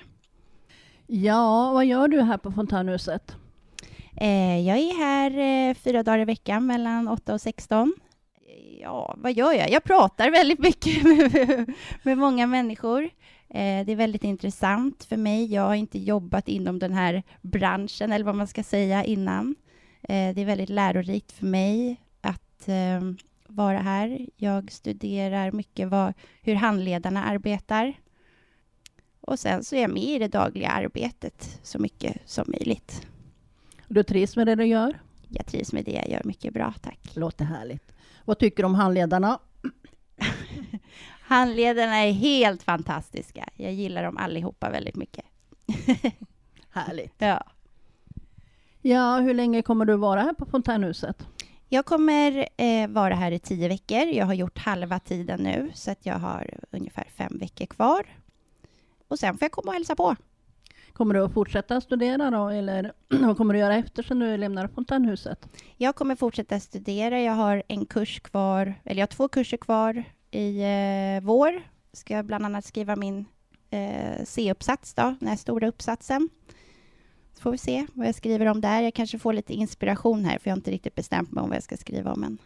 Ja, 1.07 1.71
vad 1.73 1.85
gör 1.85 2.07
du 2.07 2.21
här 2.21 2.37
på 2.37 2.51
Fontänhuset? 2.51 3.35
Eh, 4.15 4.67
jag 4.67 4.77
är 4.77 4.97
här 4.97 5.31
eh, 5.69 5.75
fyra 5.75 6.03
dagar 6.03 6.19
i 6.19 6.25
veckan 6.25 6.65
mellan 6.65 7.07
8 7.07 7.33
och 7.33 7.41
16. 7.41 7.93
Ja, 8.81 9.15
vad 9.17 9.33
gör 9.33 9.53
jag? 9.53 9.69
Jag 9.69 9.83
pratar 9.83 10.31
väldigt 10.31 10.59
mycket 10.59 11.03
med, 11.03 11.73
med 12.03 12.17
många 12.17 12.47
människor. 12.47 13.03
Eh, 13.49 13.85
det 13.85 13.91
är 13.91 13.95
väldigt 13.95 14.23
intressant 14.23 15.03
för 15.03 15.17
mig. 15.17 15.53
Jag 15.53 15.61
har 15.61 15.75
inte 15.75 15.99
jobbat 15.99 16.47
inom 16.47 16.79
den 16.79 16.93
här 16.93 17.23
branschen, 17.41 18.11
eller 18.11 18.25
vad 18.25 18.35
man 18.35 18.47
ska 18.47 18.63
säga, 18.63 19.03
innan. 19.03 19.55
Eh, 20.01 20.35
det 20.35 20.41
är 20.41 20.45
väldigt 20.45 20.69
lärorikt 20.69 21.31
för 21.31 21.45
mig 21.45 22.01
att 22.21 22.67
eh, 22.67 23.01
vara 23.47 23.79
här. 23.79 24.27
Jag 24.35 24.71
studerar 24.71 25.51
mycket 25.51 25.87
vad, 25.87 26.13
hur 26.41 26.55
handledarna 26.55 27.23
arbetar. 27.23 27.93
Och 29.21 29.39
sen 29.39 29.63
så 29.63 29.75
är 29.75 29.81
jag 29.81 29.91
med 29.91 30.03
i 30.03 30.19
det 30.19 30.27
dagliga 30.27 30.69
arbetet 30.69 31.59
så 31.63 31.79
mycket 31.79 32.17
som 32.25 32.45
möjligt. 32.47 33.07
Du 33.87 34.03
trivs 34.03 34.35
med 34.35 34.47
det 34.47 34.55
du 34.55 34.65
gör? 34.65 34.99
Jag 35.27 35.45
trivs 35.45 35.73
med 35.73 35.85
det 35.85 35.91
jag 35.91 36.09
gör 36.09 36.21
mycket 36.23 36.53
bra, 36.53 36.73
tack. 36.81 37.15
Låter 37.15 37.45
härligt. 37.45 37.96
Vad 38.27 38.39
tycker 38.39 38.63
du 38.63 38.67
om 38.67 38.75
handledarna? 38.75 39.39
Handledarna 41.21 41.95
är 41.95 42.11
helt 42.11 42.63
fantastiska. 42.63 43.49
Jag 43.55 43.73
gillar 43.73 44.03
dem 44.03 44.17
allihopa 44.17 44.69
väldigt 44.69 44.95
mycket. 44.95 45.25
Härligt. 46.69 47.13
Ja. 47.17 47.43
Ja, 48.81 49.19
hur 49.19 49.33
länge 49.33 49.61
kommer 49.61 49.85
du 49.85 49.95
vara 49.95 50.21
här 50.21 50.33
på 50.33 50.45
Fontänhuset? 50.45 51.27
Jag 51.69 51.85
kommer 51.85 52.49
eh, 52.57 52.87
vara 52.87 53.15
här 53.15 53.31
i 53.31 53.39
tio 53.39 53.67
veckor. 53.67 54.07
Jag 54.07 54.25
har 54.25 54.33
gjort 54.33 54.57
halva 54.57 54.99
tiden 54.99 55.39
nu, 55.39 55.71
så 55.73 55.91
att 55.91 56.05
jag 56.05 56.19
har 56.19 56.59
ungefär 56.71 57.07
fem 57.15 57.37
veckor 57.37 57.65
kvar. 57.65 58.05
Och 59.07 59.19
sen 59.19 59.37
får 59.37 59.45
jag 59.45 59.51
komma 59.51 59.67
och 59.67 59.73
hälsa 59.73 59.95
på. 59.95 60.15
Kommer 60.97 61.13
du 61.13 61.23
att 61.23 61.33
fortsätta 61.33 61.81
studera 61.81 62.31
då, 62.31 62.49
eller 62.49 62.93
vad 63.07 63.37
kommer 63.37 63.53
du 63.53 63.59
göra 63.59 63.75
efter 63.75 64.03
sen 64.03 64.19
du 64.19 64.37
lämnar 64.37 64.67
Fontänhuset? 64.67 65.49
Jag 65.75 65.95
kommer 65.95 66.15
fortsätta 66.15 66.59
studera. 66.59 67.21
Jag 67.21 67.33
har 67.33 67.63
en 67.67 67.85
kurs 67.85 68.19
kvar, 68.19 68.73
eller 68.83 68.99
jag 68.99 69.01
har 69.01 69.07
två 69.07 69.27
kurser 69.27 69.57
kvar 69.57 70.03
i 70.31 70.61
eh, 70.61 71.25
vår. 71.25 71.61
Ska 71.93 72.13
jag 72.13 72.25
bland 72.25 72.45
annat 72.45 72.65
skriva 72.65 72.95
min 72.95 73.25
eh, 73.69 74.23
C-uppsats 74.25 74.93
då, 74.93 75.15
den 75.19 75.29
här 75.29 75.35
stora 75.35 75.67
uppsatsen. 75.67 76.29
Så 77.33 77.41
får 77.41 77.51
vi 77.51 77.57
se 77.57 77.87
vad 77.93 78.07
jag 78.07 78.15
skriver 78.15 78.45
om 78.45 78.61
där. 78.61 78.81
Jag 78.81 78.93
kanske 78.93 79.19
får 79.19 79.33
lite 79.33 79.53
inspiration 79.53 80.25
här, 80.25 80.39
för 80.39 80.49
jag 80.49 80.51
har 80.51 80.57
inte 80.57 80.71
riktigt 80.71 80.95
bestämt 80.95 81.31
mig 81.31 81.41
om 81.41 81.49
vad 81.49 81.55
jag 81.55 81.63
ska 81.63 81.77
skriva 81.77 82.13
om 82.13 82.23
än. 82.23 82.37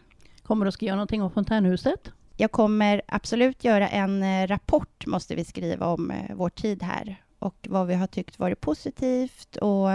Kommer 0.42 0.64
du 0.64 0.68
att 0.68 0.74
skriva 0.74 0.94
någonting 0.94 1.22
om 1.22 1.30
Fontänhuset? 1.30 2.10
Jag 2.36 2.52
kommer 2.52 3.02
absolut 3.08 3.64
göra 3.64 3.88
en 3.88 4.22
eh, 4.22 4.46
rapport, 4.46 5.06
måste 5.06 5.34
vi 5.34 5.44
skriva, 5.44 5.86
om 5.86 6.10
eh, 6.10 6.36
vår 6.36 6.50
tid 6.50 6.82
här 6.82 7.22
och 7.42 7.66
vad 7.70 7.86
vi 7.86 7.94
har 7.94 8.06
tyckt 8.06 8.38
varit 8.38 8.60
positivt 8.60 9.56
och 9.56 9.88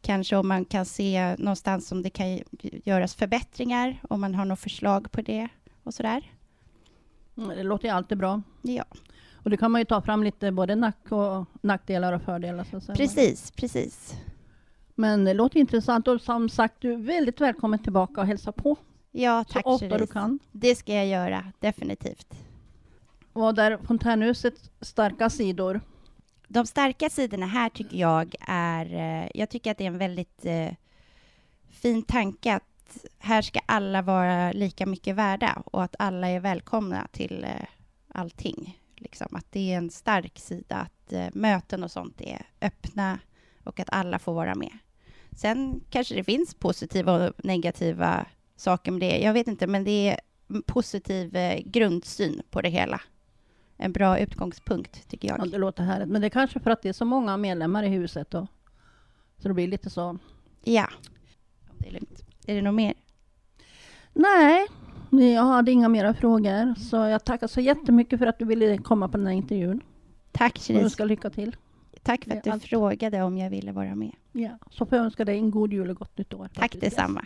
kanske 0.00 0.36
om 0.36 0.48
man 0.48 0.64
kan 0.64 0.84
se 0.84 1.36
någonstans 1.38 1.92
om 1.92 2.02
det 2.02 2.10
kan 2.10 2.40
göras 2.84 3.14
förbättringar, 3.14 4.00
om 4.08 4.20
man 4.20 4.34
har 4.34 4.44
något 4.44 4.60
förslag 4.60 5.10
på 5.12 5.22
det 5.22 5.48
och 5.82 5.94
sådär. 5.94 6.30
Mm, 7.36 7.56
Det 7.56 7.62
låter 7.62 7.88
ju 7.88 7.94
alltid 7.94 8.18
bra. 8.18 8.42
Ja, 8.62 8.84
Och 9.32 9.50
det 9.50 9.56
kan 9.56 9.70
man 9.70 9.80
ju 9.80 9.84
ta 9.84 10.02
fram 10.02 10.22
lite 10.24 10.52
både 10.52 10.74
nack 10.74 11.12
och 11.12 11.44
nackdelar 11.62 12.12
och 12.12 12.22
fördelar. 12.22 12.80
Så 12.80 12.92
precis, 12.94 13.50
precis. 13.50 14.14
Men 14.94 15.24
det 15.24 15.34
låter 15.34 15.60
intressant 15.60 16.08
och 16.08 16.20
som 16.20 16.48
sagt, 16.48 16.74
du 16.78 16.92
är 16.92 16.96
väldigt 16.96 17.40
välkommen 17.40 17.78
tillbaka 17.78 18.20
och 18.20 18.26
hälsa 18.26 18.52
på 18.52 18.76
Ja, 19.10 19.44
så 19.48 19.52
tack 19.52 19.66
ofta 19.66 19.84
du 19.86 19.90
Cherise. 19.94 20.12
kan. 20.12 20.38
Det 20.52 20.74
ska 20.74 20.94
jag 20.94 21.06
göra, 21.06 21.52
definitivt. 21.60 22.34
Vad 23.32 23.58
är 23.58 23.76
Fontänhusets 23.76 24.70
starka 24.80 25.30
sidor? 25.30 25.80
De 26.48 26.66
starka 26.66 27.10
sidorna 27.10 27.46
här 27.46 27.68
tycker 27.68 27.96
jag 27.96 28.34
är... 28.48 28.94
Eh, 28.94 29.30
jag 29.34 29.50
tycker 29.50 29.70
att 29.70 29.78
det 29.78 29.84
är 29.84 29.88
en 29.88 29.98
väldigt 29.98 30.44
eh, 30.44 30.72
fin 31.70 32.02
tanke 32.02 32.54
att 32.54 33.04
här 33.18 33.42
ska 33.42 33.60
alla 33.66 34.02
vara 34.02 34.52
lika 34.52 34.86
mycket 34.86 35.16
värda 35.16 35.62
och 35.66 35.82
att 35.82 35.96
alla 35.98 36.28
är 36.28 36.40
välkomna 36.40 37.06
till 37.12 37.44
eh, 37.44 37.66
allting. 38.08 38.80
Liksom 38.96 39.36
att 39.36 39.46
det 39.52 39.72
är 39.72 39.76
en 39.76 39.90
stark 39.90 40.38
sida, 40.38 40.76
att 40.76 41.12
eh, 41.12 41.26
möten 41.32 41.84
och 41.84 41.90
sånt 41.90 42.20
är 42.20 42.46
öppna 42.60 43.18
och 43.64 43.80
att 43.80 43.88
alla 43.92 44.18
får 44.18 44.34
vara 44.34 44.54
med. 44.54 44.78
Sen 45.36 45.80
kanske 45.90 46.14
det 46.14 46.24
finns 46.24 46.54
positiva 46.54 47.12
och 47.12 47.44
negativa 47.44 48.26
saker 48.56 48.92
med 48.92 49.00
det. 49.00 49.18
Jag 49.18 49.32
vet 49.32 49.48
inte, 49.48 49.66
men 49.66 49.84
det 49.84 50.08
är 50.08 50.20
en 50.48 50.62
positiv 50.62 51.36
eh, 51.36 51.60
grundsyn 51.64 52.42
på 52.50 52.60
det 52.60 52.68
hela. 52.68 53.00
En 53.76 53.92
bra 53.92 54.18
utgångspunkt, 54.18 55.08
tycker 55.08 55.28
jag. 55.28 55.38
Ja, 55.40 55.44
det 55.44 55.58
låter 55.58 55.82
härligt. 55.84 56.08
Men 56.08 56.20
det 56.20 56.26
är 56.26 56.30
kanske 56.30 56.60
för 56.60 56.70
att 56.70 56.82
det 56.82 56.88
är 56.88 56.92
så 56.92 57.04
många 57.04 57.36
medlemmar 57.36 57.82
i 57.82 57.88
huset 57.88 58.30
då. 58.30 58.46
Så 59.38 59.48
det 59.48 59.54
blir 59.54 59.68
lite 59.68 59.90
så. 59.90 60.18
Ja. 60.64 60.88
Det 61.78 61.88
är 61.88 61.92
lugnt. 61.92 62.24
Är 62.46 62.54
det 62.54 62.62
något 62.62 62.74
mer? 62.74 62.94
Nej, 64.12 64.66
jag 65.34 65.42
hade 65.42 65.70
inga 65.72 65.88
mera 65.88 66.14
frågor. 66.14 66.74
Så 66.74 66.96
jag 66.96 67.24
tackar 67.24 67.46
så 67.46 67.60
jättemycket 67.60 68.18
för 68.18 68.26
att 68.26 68.38
du 68.38 68.44
ville 68.44 68.78
komma 68.78 69.08
på 69.08 69.16
den 69.16 69.26
här 69.26 69.34
intervjun. 69.34 69.80
Tack 70.32 70.52
Och 70.56 70.62
Cherise. 70.62 70.84
önskar 70.84 71.06
lycka 71.06 71.30
till. 71.30 71.56
Tack 72.02 72.24
för 72.24 72.36
att 72.36 72.44
du 72.44 72.50
allt. 72.50 72.64
frågade 72.64 73.22
om 73.22 73.38
jag 73.38 73.50
ville 73.50 73.72
vara 73.72 73.94
med. 73.94 74.12
Ja, 74.32 74.58
så 74.70 74.86
får 74.86 74.98
jag 74.98 75.04
önska 75.04 75.24
dig 75.24 75.38
en 75.38 75.50
god 75.50 75.72
jul 75.72 75.90
och 75.90 75.96
gott 75.96 76.18
nytt 76.18 76.34
år. 76.34 76.48
Tack 76.54 76.76
detsamma. 76.80 77.24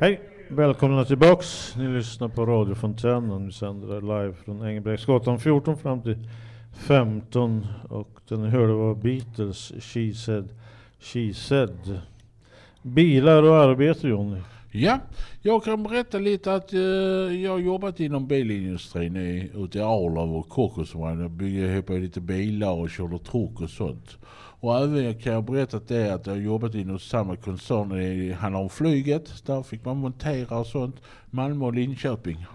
Hej! 0.00 0.20
Välkomna 0.48 1.04
tillbaks. 1.04 1.74
Ni 1.76 1.88
lyssnar 1.88 2.28
på 2.28 2.46
Radio 2.46 2.74
Fontänen. 2.74 3.46
Vi 3.46 3.52
sänder 3.52 4.00
live 4.00 4.34
från 4.44 4.68
Engelbrektsgatan 4.68 5.38
14 5.38 5.76
fram 5.76 6.02
till 6.02 6.28
15. 6.72 7.66
Och 7.88 8.20
den 8.28 8.42
ni 8.42 8.48
hörde 8.48 8.72
var 8.72 8.94
Beatles, 8.94 9.72
She 9.80 10.14
said, 10.14 10.48
She 11.00 11.34
said. 11.34 12.00
Bilar 12.82 13.42
och 13.42 13.56
arbete 13.56 14.08
Jonny. 14.08 14.40
Ja, 14.78 14.98
jag 15.42 15.64
kan 15.64 15.82
berätta 15.82 16.18
lite 16.18 16.54
att 16.54 16.72
eh, 16.72 16.80
jag 16.80 17.50
har 17.50 17.58
jobbat 17.58 18.00
inom 18.00 18.26
bilindustrin 18.26 19.16
i, 19.16 19.50
ute 19.54 19.78
i 19.78 19.82
Arlöv 19.82 20.36
och 20.36 20.48
Kockumsområdet. 20.48 21.20
Jag 21.20 21.30
byggde 21.30 21.72
ihop 21.72 21.90
lite 21.90 22.20
bilar 22.20 22.72
och 22.72 22.90
körde 22.90 23.18
truck 23.18 23.60
och 23.60 23.70
sånt. 23.70 24.16
Och 24.60 24.78
även 24.78 25.14
kan 25.14 25.32
jag 25.32 25.44
berätta 25.44 25.76
att 25.76 25.88
det 25.88 26.14
att 26.14 26.26
jag 26.26 26.34
har 26.34 26.40
jobbat 26.40 26.74
inom 26.74 26.98
samma 26.98 27.36
koncern 27.36 27.88
det 27.88 28.32
handlar 28.32 28.60
om 28.60 28.68
flyget. 28.68 29.46
Där 29.46 29.62
fick 29.62 29.84
man 29.84 29.96
montera 29.96 30.58
och 30.58 30.66
sånt. 30.66 30.96
Malmö 31.30 31.64
och 31.64 31.74
Linköping. 31.74 32.46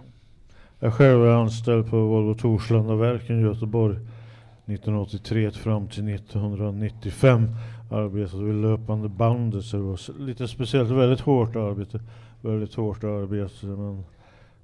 Jag 0.79 0.93
själv 0.93 1.25
är 1.25 1.31
anställd 1.31 1.89
på 1.89 1.97
Volvo 1.97 2.33
Torslandaverken 2.33 3.39
i 3.39 3.43
Göteborg 3.43 3.95
1983 3.95 5.51
fram 5.51 5.87
till 5.87 6.15
1995. 6.15 7.47
Arbetade 7.91 8.43
vid 8.43 8.55
löpande 8.55 9.09
bandet 9.09 9.65
så 9.65 9.77
det 9.77 9.83
var 9.83 10.19
lite 10.19 10.47
speciellt, 10.47 10.89
väldigt 10.89 11.19
hårt 11.19 11.55
arbete. 11.55 12.01
Väldigt 12.41 12.73
hårt 12.73 13.03
arbete 13.03 13.65
men 13.65 14.03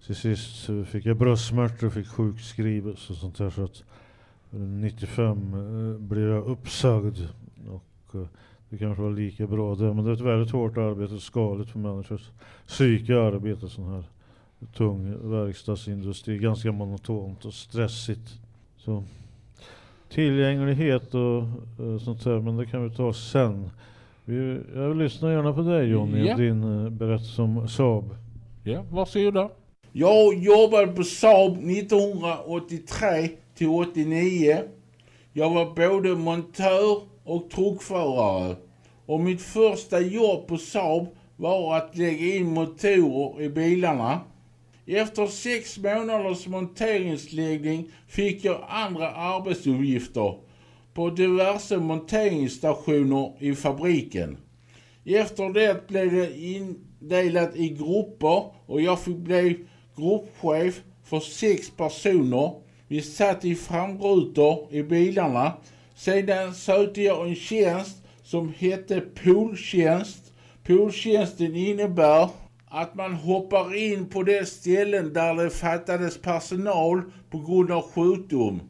till 0.05 0.15
sist 0.15 0.69
fick 0.86 1.05
jag 1.05 1.17
bröstsmärtor 1.17 1.88
och 1.88 1.93
fick 1.93 2.07
sjukskrivas 2.07 3.10
och 3.10 3.15
sånt 3.15 3.38
där 3.38 3.50
så 3.50 3.63
att 3.63 3.84
eh, 4.51 4.60
95 4.60 5.53
eh, 5.53 6.00
blev 6.00 6.29
jag 6.29 6.46
uppsagd 6.46 7.17
och 7.69 8.15
eh, 8.15 8.27
det 8.69 8.77
kanske 8.77 9.03
var 9.03 9.12
lika 9.12 9.48
bra 9.48 9.75
det 9.75 9.93
men 9.93 10.05
det 10.05 10.12
är 10.12 10.13
ett 10.13 10.22
väldigt 10.22 10.51
hårt 10.51 10.77
arbete, 10.77 11.19
skadligt 11.19 11.69
för 11.69 11.79
människors 11.79 12.31
psyke 12.67 13.19
arbete 13.19 13.69
sån 13.69 13.93
här 13.93 14.03
tung 14.74 15.29
verkstadsindustri, 15.29 16.38
ganska 16.38 16.72
monotont 16.72 17.46
och 17.46 17.53
stressigt. 17.53 18.39
Så 18.77 19.03
tillgänglighet 20.10 21.14
och 21.14 21.44
uh, 21.80 22.00
sånt 22.00 22.24
där, 22.24 22.40
men 22.40 22.58
det 22.58 22.66
kan 22.66 22.90
vi 22.90 22.96
ta 22.96 23.14
sen. 23.14 23.70
Vi, 24.26 24.60
jag 24.76 24.98
lyssnar 24.98 25.32
gärna 25.32 25.54
på 25.54 25.62
dig 25.62 25.90
Jonny, 25.90 26.28
Ja. 26.28 26.36
din 26.36 26.64
uh, 26.64 26.90
berättelse 26.90 27.42
om 27.42 27.68
Saab. 27.68 28.16
Ja, 28.64 28.84
varsågoda. 28.92 29.50
Jag 29.92 30.34
jobbade 30.34 30.88
på 30.88 31.04
Saab 31.04 31.52
1983 31.52 33.30
till 33.56 33.68
89. 33.70 34.58
Jag 35.34 35.50
var 35.54 35.76
både 35.76 36.10
montör 36.16 37.02
och 37.24 37.50
truckförare. 37.50 38.56
Och 39.06 39.20
mitt 39.20 39.42
första 39.42 40.00
jobb 40.00 40.48
på 40.48 40.58
Saab 40.58 41.08
var 41.36 41.78
att 41.78 41.98
lägga 41.98 42.36
in 42.36 42.54
motorer 42.54 43.42
i 43.42 43.50
bilarna. 43.50 44.20
Efter 44.89 45.27
sex 45.27 45.77
månaders 45.77 46.48
monteringsläggning 46.48 47.89
fick 48.08 48.46
jag 48.46 48.65
andra 48.70 49.12
arbetsuppgifter 49.12 50.36
på 50.94 51.10
diverse 51.10 51.77
monteringsstationer 51.77 53.34
i 53.39 53.56
fabriken. 53.56 54.38
Efter 55.06 55.50
det 55.53 55.88
blev 55.88 56.12
det 56.12 56.39
indelat 56.39 57.56
i 57.56 57.70
grupper 57.70 58.44
och 58.65 58.82
jag 58.82 59.00
fick 59.00 59.17
bli 59.17 59.65
gruppchef 59.96 60.82
för 61.03 61.20
sex 61.20 61.72
personer. 61.77 62.51
Vi 62.88 63.01
satt 63.01 63.46
i 63.46 63.56
framrutor 63.56 64.67
i 64.72 64.84
bilarna. 64.84 65.53
Sedan 65.96 66.53
sökte 66.53 67.01
jag 67.01 67.27
en 67.27 67.36
tjänst 67.36 68.03
som 68.24 68.53
hette 68.58 69.01
pooltjänst. 69.01 70.34
Pooltjänsten 70.63 71.56
innebär 71.56 72.29
att 72.69 72.95
man 72.95 73.13
hoppar 73.13 73.75
in 73.75 74.09
på 74.09 74.24
de 74.24 74.45
ställen 74.45 75.13
där 75.13 75.36
det 75.36 75.50
fattades 75.50 76.21
personal 76.21 77.01
på 77.29 77.38
grund 77.38 77.71
av 77.71 77.81
sjukdom. 77.91 78.62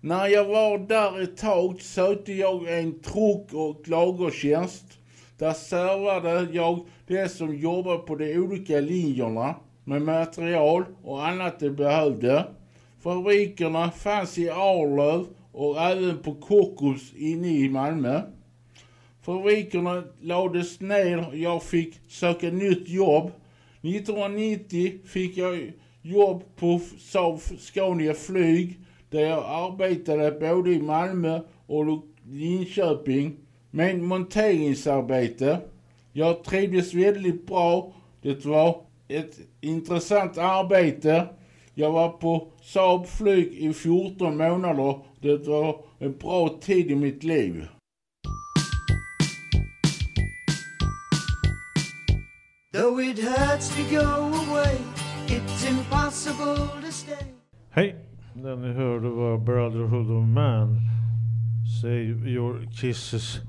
När 0.00 0.26
jag 0.26 0.44
var 0.44 0.78
där 0.78 1.22
ett 1.22 1.36
tag 1.36 1.80
sökte 1.80 2.32
jag 2.32 2.78
en 2.78 3.00
truck 3.00 3.52
och 3.52 3.88
lagertjänst. 3.88 4.84
Där 5.38 5.52
servade 5.52 6.48
jag 6.52 6.86
de 7.06 7.28
som 7.28 7.56
jobbar 7.56 7.98
på 7.98 8.16
de 8.16 8.38
olika 8.38 8.80
linjerna 8.80 9.54
med 9.84 10.02
material 10.02 10.84
och 11.02 11.26
annat 11.26 11.60
de 11.60 11.70
behövde. 11.70 12.46
Fabrikerna 13.02 13.90
fanns 13.90 14.38
i 14.38 14.50
Arlöv 14.50 15.26
och 15.52 15.80
även 15.82 16.18
på 16.18 16.34
Kockums 16.34 17.14
inne 17.14 17.48
i 17.48 17.68
Malmö. 17.68 18.20
Fabrikerna 19.22 20.02
lades 20.20 20.80
ner 20.80 21.28
och 21.28 21.36
jag 21.36 21.62
fick 21.62 22.00
söka 22.08 22.50
nytt 22.50 22.88
jobb. 22.88 23.30
1990 23.82 24.98
fick 25.06 25.36
jag 25.36 25.72
jobb 26.02 26.42
på 26.56 26.80
Saab 26.98 27.40
Scania 27.58 28.14
Flyg 28.14 28.78
där 29.10 29.20
jag 29.20 29.44
arbetade 29.44 30.30
både 30.30 30.70
i 30.70 30.82
Malmö 30.82 31.40
och 31.66 32.04
Linköping 32.30 33.36
med 33.70 33.98
monteringsarbete. 34.00 35.58
Jag 36.12 36.44
trivdes 36.44 36.94
väldigt 36.94 37.46
bra. 37.46 37.92
Det 38.22 38.44
var 38.44 38.80
ett 39.08 39.38
intressant 39.60 40.38
arbete. 40.38 41.26
Jag 41.74 41.90
var 41.90 42.08
på 42.08 42.46
Saab 42.62 43.06
Flyg 43.06 43.52
i 43.52 43.72
14 43.72 44.36
månader. 44.36 44.98
Det 45.20 45.46
var 45.46 45.84
en 45.98 46.12
bra 46.12 46.48
tid 46.60 46.90
i 46.90 46.94
mitt 46.94 47.24
liv. 47.24 47.66
Hej! 57.70 57.96
Den 58.34 58.62
ni 58.62 58.72
hörde 58.72 59.08
var 59.08 59.38
Brotherhood 59.38 60.10
of 60.10 60.24
Man. 60.24 60.80
Save 61.82 62.30
your 62.30 62.66
kisses 62.80 63.40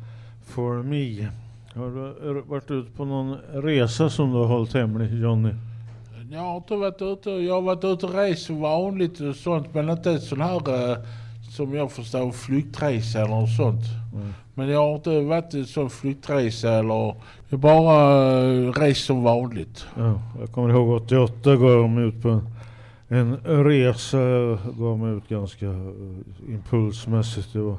for 0.45 0.83
me. 0.83 1.27
Har 1.75 1.89
du 2.33 2.41
varit 2.41 2.71
ute 2.71 2.91
på 2.91 3.05
någon 3.05 3.37
resa 3.53 4.09
som 4.09 4.31
du 4.31 4.37
har 4.37 4.45
hållit 4.45 4.73
hemlig 4.73 5.21
Johnny? 5.21 5.53
Jag 6.31 6.39
har 6.39 6.57
inte 6.57 6.75
varit 6.75 7.01
ute, 7.01 7.29
jag 7.29 7.53
har 7.53 7.61
varit 7.61 7.83
ute 7.83 8.05
och 8.05 8.13
rest 8.13 8.45
som 8.45 8.61
vanligt 8.61 9.19
och 9.19 9.35
sånt 9.35 9.73
men 9.73 9.89
inte 9.89 10.19
sån 10.19 10.41
här 10.41 10.91
eh, 10.91 10.97
som 11.51 11.73
jag 11.73 11.91
förstår 11.91 12.31
flyktresa 12.31 13.19
eller 13.19 13.35
något 13.35 13.55
sånt. 13.55 13.85
Mm. 14.13 14.33
Men 14.53 14.69
jag 14.69 14.79
har 14.79 14.95
inte 14.95 15.21
varit 15.21 15.53
en 15.53 15.65
sån 15.65 15.89
flyktresa 15.89 16.73
eller 16.73 17.15
jag 17.49 17.59
bara 17.59 18.41
uh, 18.41 18.71
rest 18.71 19.05
som 19.05 19.23
vanligt. 19.23 19.85
Ja, 19.97 20.21
jag 20.39 20.51
kommer 20.51 20.69
ihåg 20.69 20.89
88 20.89 21.55
gav 21.55 21.69
jag 21.69 21.89
mig 21.89 22.03
ut 22.03 22.21
på 22.21 22.41
en, 23.07 23.37
en 23.45 23.63
resa. 23.63 24.17
Gav 24.79 24.99
mig 24.99 25.17
ut 25.17 25.29
ganska 25.29 25.65
eh, 25.65 26.53
impulsmässigt. 26.53 27.55
Jag 27.55 27.77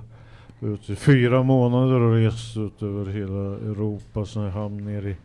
var 0.59 0.69
ute 0.69 0.93
i 0.93 0.97
fyra 0.97 1.43
månader 1.43 2.01
och 2.01 2.15
reste 2.15 2.61
ut 2.61 2.83
över 2.83 3.13
hela 3.13 3.71
Europa. 3.71 4.27
Sen 4.27 4.43
jag 4.43 4.51
hamnade 4.51 4.91
ner 4.91 5.07
i 5.07 5.17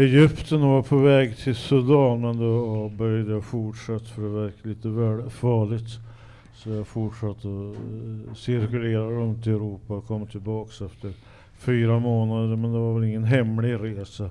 Egypten 0.00 0.62
och 0.62 0.68
var 0.68 0.82
på 0.82 0.96
väg 0.96 1.36
till 1.36 1.56
Sudan. 1.56 2.20
Men 2.20 2.38
då 2.38 2.84
avböjde 2.84 3.32
jag 3.32 3.44
fortsatt 3.44 4.08
för 4.08 4.22
det 4.22 4.28
verkar 4.28 4.68
lite 4.68 4.88
väl 4.88 5.30
farligt. 5.30 6.09
Så 6.64 6.70
jag 6.70 6.86
fortsatte 6.86 7.48
att 7.48 7.76
eh, 7.76 8.34
cirkulera 8.34 9.10
runt 9.10 9.46
i 9.46 9.50
Europa 9.50 9.94
och 9.94 10.06
kom 10.06 10.26
tillbaks 10.26 10.80
efter 10.80 11.12
fyra 11.58 11.98
månader. 11.98 12.56
Men 12.56 12.72
det 12.72 12.78
var 12.78 12.94
väl 12.94 13.08
ingen 13.08 13.24
hemlig 13.24 13.72
resa. 13.80 14.30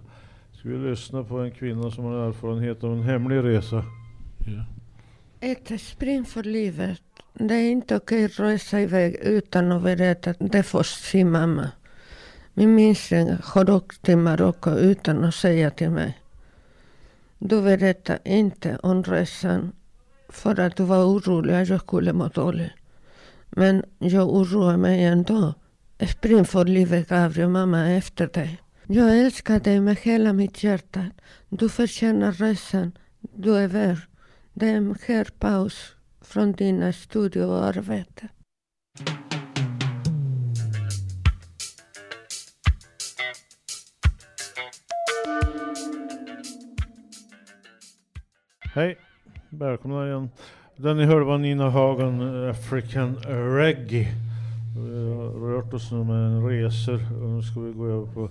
Ska 0.51 0.69
vi 0.69 0.77
lyssna 0.77 1.23
på 1.23 1.39
en 1.39 1.51
kvinna 1.51 1.91
som 1.91 2.05
har 2.05 2.27
erfarenhet 2.27 2.83
av 2.83 2.93
en 2.93 3.01
hemlig 3.01 3.43
resa? 3.43 3.85
Ja. 4.45 4.65
Ett 5.39 5.81
sprint 5.81 6.29
för 6.29 6.43
livet. 6.43 7.01
Det 7.33 7.55
är 7.55 7.71
inte 7.71 7.95
okej 7.95 8.25
att 8.25 8.39
resa 8.39 8.81
iväg 8.81 9.15
utan 9.15 9.71
att 9.71 9.83
berätta 9.83 10.33
det 10.39 10.63
för 10.63 10.83
sin 10.83 11.31
mamma. 11.31 11.71
Min 12.53 12.75
minsta 12.75 13.37
har 13.43 13.69
åkt 13.69 14.01
till 14.01 14.17
Marocko 14.17 14.71
utan 14.71 15.23
att 15.23 15.35
säga 15.35 15.69
till 15.69 15.89
mig. 15.89 16.17
Du 17.37 17.61
berättade 17.61 18.19
inte 18.23 18.77
om 18.83 19.03
resan 19.03 19.71
för 20.29 20.59
att 20.59 20.75
du 20.75 20.83
var 20.83 21.05
orolig 21.05 21.53
att 21.53 21.69
jag 21.69 21.81
skulle 21.81 22.13
må 22.13 22.27
dåligt. 22.27 22.71
Men 23.49 23.83
jag 23.99 24.29
oroar 24.29 24.77
mig 24.77 25.03
ändå. 25.03 25.53
Spring 26.07 26.45
för 26.45 26.65
livet 26.65 27.09
Gabriel, 27.09 27.41
jag 27.41 27.51
mamma 27.51 27.89
efter 27.89 28.27
dig. 28.27 28.61
Jag 28.87 29.19
älskar 29.19 29.59
dig 29.59 29.79
med 29.79 29.97
hela 29.97 30.33
mitt 30.33 30.63
hjärta. 30.63 31.05
Du 31.49 31.69
förtjänar 31.69 32.31
resan. 32.31 32.91
Du 33.19 33.55
är 33.55 33.67
värd. 33.67 33.97
Det 34.53 34.69
är 34.69 34.75
en 34.75 34.95
här 35.07 35.27
paus 35.39 35.95
från 36.21 36.51
dina 36.51 36.93
studier 36.93 37.45
och 37.45 37.65
arbete. 37.65 38.27
Hej, 48.73 48.97
välkomna 49.49 50.07
igen. 50.07 50.29
Den 50.75 50.97
ni 50.97 51.05
hörde 51.05 51.25
var 51.25 51.37
Nina 51.37 51.69
Hagen, 51.69 52.49
African 52.49 53.15
Reggae. 53.55 54.07
Vi 54.77 55.13
har 55.13 55.51
rört 55.51 55.73
oss 55.73 55.91
nu 55.91 56.03
med 56.03 56.45
resor 56.47 56.99
och 57.23 57.29
nu 57.29 57.41
ska 57.41 57.59
vi 57.59 57.73
gå 57.73 57.87
över 57.87 58.05
på 58.13 58.29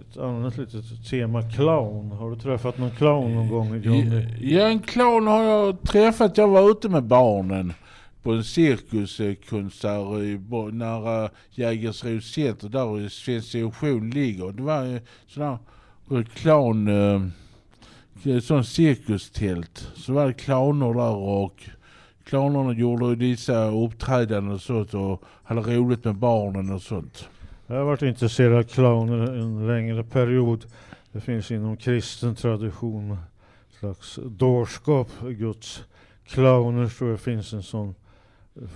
ett 0.00 0.16
annat 0.16 0.56
litet 0.56 1.08
tema, 1.10 1.42
clown. 1.42 2.10
Har 2.10 2.30
du 2.30 2.36
träffat 2.36 2.78
någon 2.78 2.90
clown 2.90 3.34
någon 3.34 3.48
gång 3.48 3.80
Johnny? 3.82 4.26
Ja, 4.40 4.68
en 4.68 4.78
clown 4.78 5.26
har 5.26 5.42
jag 5.42 5.82
träffat. 5.82 6.38
Jag 6.38 6.48
var 6.48 6.70
ute 6.70 6.88
med 6.88 7.02
barnen 7.04 7.72
på 8.22 8.32
en 8.32 8.44
cirkuskonsert 8.44 10.22
i 10.22 10.40
nära 10.72 11.30
Jägersro 11.50 12.20
center 12.20 12.68
där 12.68 13.08
Svensk 13.08 13.52
Television 13.52 14.10
ligger. 14.10 14.52
Det 14.52 14.62
var 14.62 14.82
en 14.82 15.00
sån 15.26 15.42
här 15.42 15.58
clown 16.22 16.88
Eh, 18.24 18.38
sån 18.40 18.64
cirkustält. 18.64 19.92
Så 19.94 20.12
var 20.12 20.26
det 20.26 20.32
clowner 20.32 20.94
där 20.94 21.16
och 21.16 21.62
clownerna 22.24 22.72
gjorde 22.72 23.14
vissa 23.14 23.70
uppträdanden 23.70 24.54
och 24.54 24.60
sånt 24.60 24.94
och 24.94 25.22
hade 25.44 25.60
roligt 25.60 26.04
med 26.04 26.14
barnen 26.14 26.72
och 26.72 26.82
sånt. 26.82 27.28
Jag 27.66 27.76
har 27.76 27.84
varit 27.84 28.02
intresserad 28.02 28.58
av 28.58 28.62
clowner 28.62 29.16
en 29.16 29.66
längre 29.66 30.04
period. 30.04 30.64
Det 31.12 31.20
finns 31.20 31.50
inom 31.50 31.76
kristen 31.76 32.34
tradition 32.34 33.16
slags 33.78 34.18
dårskap, 34.24 35.08
Guds 35.20 35.84
clowner 36.26 36.88
tror 36.88 37.10
jag 37.10 37.20
finns 37.20 37.52
en 37.52 37.62
sån 37.62 37.94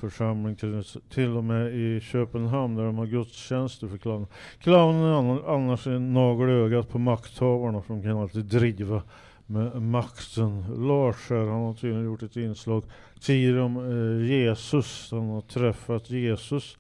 församling 0.01 0.57
till, 0.57 0.83
till 1.11 1.37
och 1.37 1.45
med 1.45 1.75
i 1.75 2.01
Köpenhamn 2.01 2.77
där 2.77 2.85
de 2.85 2.99
har 2.99 3.07
gudstjänster 3.07 3.89
för 3.89 3.99
clowner. 3.99 4.27
Clownen 4.59 5.03
är 5.03 5.55
annars 5.55 5.87
en 5.87 6.13
nagel 6.13 6.49
i 6.49 6.53
ögat 6.53 6.89
på 6.89 6.99
makthavarna 6.99 7.83
för 7.83 7.95
de 7.95 8.03
kan 8.03 8.19
alltid 8.19 8.45
driva 8.45 9.03
med 9.51 9.83
makten. 9.83 10.65
Lars 10.87 11.31
här, 11.31 11.47
han 11.47 11.63
har 11.63 11.75
tydligen 11.75 12.05
gjort 12.05 12.23
ett 12.23 12.37
inslag 12.37 12.85
tidigare 13.21 13.63
om 13.63 13.77
eh, 13.77 14.31
Jesus. 14.31 15.09
Han 15.11 15.29
har 15.29 15.41
träffat 15.41 16.11
Jesus. 16.11 16.79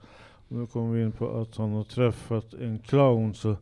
Och 0.48 0.56
nu 0.56 0.66
kommer 0.66 0.94
vi 0.94 1.02
in 1.02 1.12
på 1.12 1.40
att 1.40 1.56
han 1.56 1.72
har 1.72 1.84
träffat 1.84 2.54
en 2.54 2.78
clown 2.78 3.34
så 3.34 3.56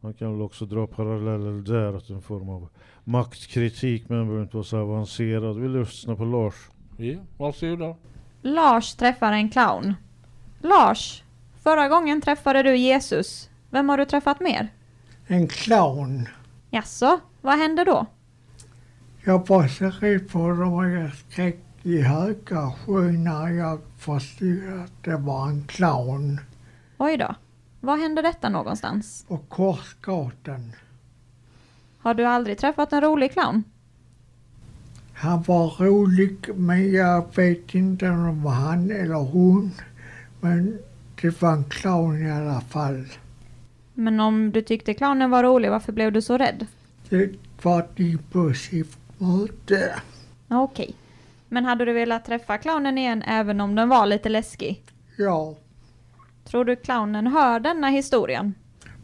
man 0.00 0.14
kan 0.14 0.32
väl 0.32 0.42
också 0.42 0.64
dra 0.64 0.86
paralleller 0.86 1.62
där, 1.62 1.96
att 1.96 2.10
en 2.10 2.22
form 2.22 2.48
av 2.48 2.68
maktkritik 3.04 4.08
men 4.08 4.26
behöver 4.26 4.42
inte 4.42 4.56
vara 4.56 4.64
så 4.64 4.78
avancerad. 4.78 5.60
Vi 5.60 5.68
lyssnar 5.68 6.16
på 6.16 6.24
Lars. 6.24 6.54
Ja, 6.96 7.18
varsågoda. 7.36 7.94
Lars 8.42 8.94
träffar 8.94 9.32
en 9.32 9.50
clown. 9.50 9.94
Lars, 10.60 11.22
förra 11.62 11.88
gången 11.88 12.20
träffade 12.20 12.62
du 12.62 12.76
Jesus. 12.76 13.50
Vem 13.70 13.88
har 13.88 13.98
du 13.98 14.04
träffat 14.04 14.40
mer? 14.40 14.68
En 15.26 15.48
clown. 15.48 16.28
Jaså, 16.70 17.20
vad 17.40 17.58
hände 17.58 17.84
då? 17.84 18.06
Jag 19.24 19.48
var 19.48 19.68
så 19.68 19.84
rädd 19.90 20.30
för 20.30 20.52
dem 20.54 20.72
och 20.74 20.90
jag 20.90 21.10
skrek 21.14 21.58
i 21.82 22.00
höga 22.02 22.72
när 23.18 23.48
jag 23.48 23.80
förstod 23.98 24.80
att 24.84 24.92
det 25.04 25.16
var 25.16 25.48
en 25.48 25.64
clown 25.66 26.40
Oj 26.98 27.16
då. 27.16 27.34
Var 27.80 27.96
hände 27.96 28.22
detta 28.22 28.48
någonstans? 28.48 29.24
på 29.28 29.38
Korsgatan. 29.38 30.72
Har 31.98 32.14
du 32.14 32.24
aldrig 32.24 32.58
träffat 32.58 32.92
en 32.92 33.00
rolig 33.00 33.32
clown? 33.32 33.64
Han 35.14 35.42
var 35.42 35.68
rolig 35.84 36.36
men 36.54 36.92
jag 36.92 37.36
vet 37.36 37.74
inte 37.74 38.08
om 38.08 38.24
det 38.36 38.44
var 38.44 38.50
han 38.52 38.90
eller 38.90 39.14
hon. 39.14 39.70
Men 40.40 40.78
det 41.22 41.42
var 41.42 41.52
en 41.52 41.64
clown 41.64 42.26
i 42.26 42.30
alla 42.30 42.60
fall. 42.60 43.04
Men 43.94 44.20
om 44.20 44.52
du 44.52 44.62
tyckte 44.62 44.94
clownen 44.94 45.30
var 45.30 45.42
rolig, 45.44 45.70
varför 45.70 45.92
blev 45.92 46.12
du 46.12 46.22
så 46.22 46.38
rädd? 46.38 46.66
Det 47.08 47.30
var 47.62 47.80
ett 47.80 48.00
impulsivt 48.00 48.98
Okej. 50.48 50.94
Men 51.48 51.64
hade 51.64 51.84
du 51.84 51.92
velat 51.92 52.24
träffa 52.24 52.58
clownen 52.58 52.98
igen 52.98 53.22
även 53.22 53.60
om 53.60 53.74
den 53.74 53.88
var 53.88 54.06
lite 54.06 54.28
läskig? 54.28 54.82
Ja, 55.18 55.54
Tror 56.44 56.64
du 56.64 56.76
clownen 56.76 57.26
hör 57.26 57.60
denna 57.60 57.88
historien? 57.88 58.54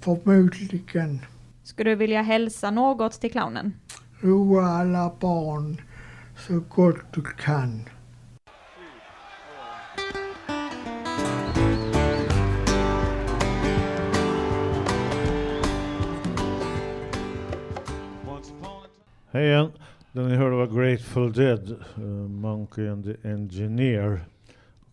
förmodligen. 0.00 1.20
Skulle 1.64 1.90
du 1.90 1.96
vilja 1.96 2.22
hälsa 2.22 2.70
något 2.70 3.20
till 3.20 3.32
clownen? 3.32 3.74
Roa 4.20 4.66
alla 4.66 5.12
barn 5.20 5.80
så 6.46 6.60
gott 6.68 7.12
du 7.12 7.22
kan. 7.22 7.84
Hej 19.32 19.46
igen. 19.46 19.72
Den 20.18 20.28
ni 20.28 20.36
hörde 20.36 20.56
var 20.56 20.66
Grateful 20.66 21.32
Dead, 21.32 21.74
uh, 21.98 22.04
Monkey 22.28 22.88
and 22.88 23.04
the 23.04 23.28
Engineer. 23.28 24.20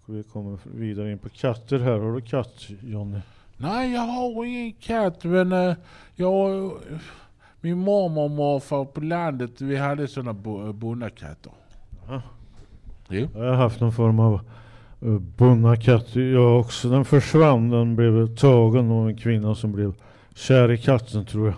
Och 0.05 0.15
vi 0.15 0.23
kommer 0.23 0.57
vidare 0.63 1.11
in 1.11 1.17
på 1.17 1.29
katter 1.29 1.79
här. 1.79 1.99
Har 1.99 2.15
du 2.15 2.21
katt 2.21 2.69
Jonny? 2.83 3.19
Nej, 3.57 3.93
jag 3.93 4.01
har 4.01 4.45
ingen 4.45 4.73
katt 4.73 5.23
men 5.23 5.51
eh, 5.51 5.75
jag... 6.15 6.71
Min 7.61 7.77
mormor 7.77 8.23
och 8.23 8.31
morfar 8.31 8.85
på 8.85 9.01
landet, 9.01 9.61
vi 9.61 9.75
hade 9.75 10.07
sådana 10.07 10.33
bo- 10.33 10.73
bonnakatter. 10.73 11.51
Jaha. 12.07 12.21
Jo. 13.09 13.27
Jag 13.33 13.49
har 13.49 13.55
haft 13.55 13.79
någon 13.79 13.93
form 13.93 14.19
av 14.19 14.39
uh, 15.03 15.19
bunna 15.19 15.75
katt 15.75 16.15
jag 16.15 16.59
också. 16.59 16.89
Den 16.89 17.05
försvann. 17.05 17.69
Den 17.69 17.95
blev 17.95 18.35
tagen 18.35 18.91
av 18.91 19.07
en 19.09 19.17
kvinna 19.17 19.55
som 19.55 19.71
blev 19.71 19.93
kär 20.35 20.71
i 20.71 20.77
katten 20.77 21.25
tror 21.25 21.47
jag. 21.47 21.55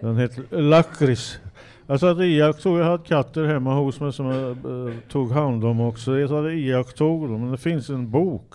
Den 0.00 0.18
heter 0.18 0.60
Lakrits. 0.60 1.38
Jag 1.86 2.00
satt 2.00 2.16
och 2.16 2.24
iakttog, 2.24 2.78
jag 2.78 2.84
hade 2.84 3.04
katter 3.04 3.44
hemma 3.44 3.74
hos 3.74 4.00
mig 4.00 4.12
som 4.12 4.26
jag 4.26 4.50
eh, 4.50 4.94
tog 5.08 5.30
hand 5.30 5.64
om 5.64 5.80
också. 5.80 6.18
Jag 6.18 6.28
satt 6.28 6.44
och 6.44 6.52
iakttog 6.52 7.28
dem, 7.28 7.40
men 7.40 7.50
det 7.50 7.58
finns 7.58 7.90
en 7.90 8.10
bok. 8.10 8.54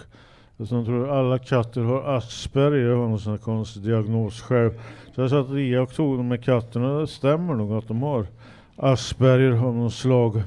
som 0.68 0.86
tror 0.86 1.10
alla 1.10 1.40
katter 1.40 1.82
har 1.82 2.18
Asperger, 2.18 2.90
har 2.90 3.08
någon 3.08 3.20
sån 3.20 3.32
här 3.32 3.38
konstig 3.38 3.84
diagnos 3.84 4.42
själv. 4.42 4.72
Så 5.16 5.22
jag 5.22 5.30
satt 5.30 5.50
och 5.50 5.60
iakttog 5.60 6.18
dem 6.18 6.28
med 6.28 6.44
katterna, 6.44 7.00
det 7.00 7.08
stämmer 7.08 7.54
nog 7.54 7.74
att 7.74 7.88
de 7.88 8.02
har 8.02 8.28
Asperger 8.76 9.52
av 9.52 9.76
något 9.76 9.94
slag. 9.94 10.44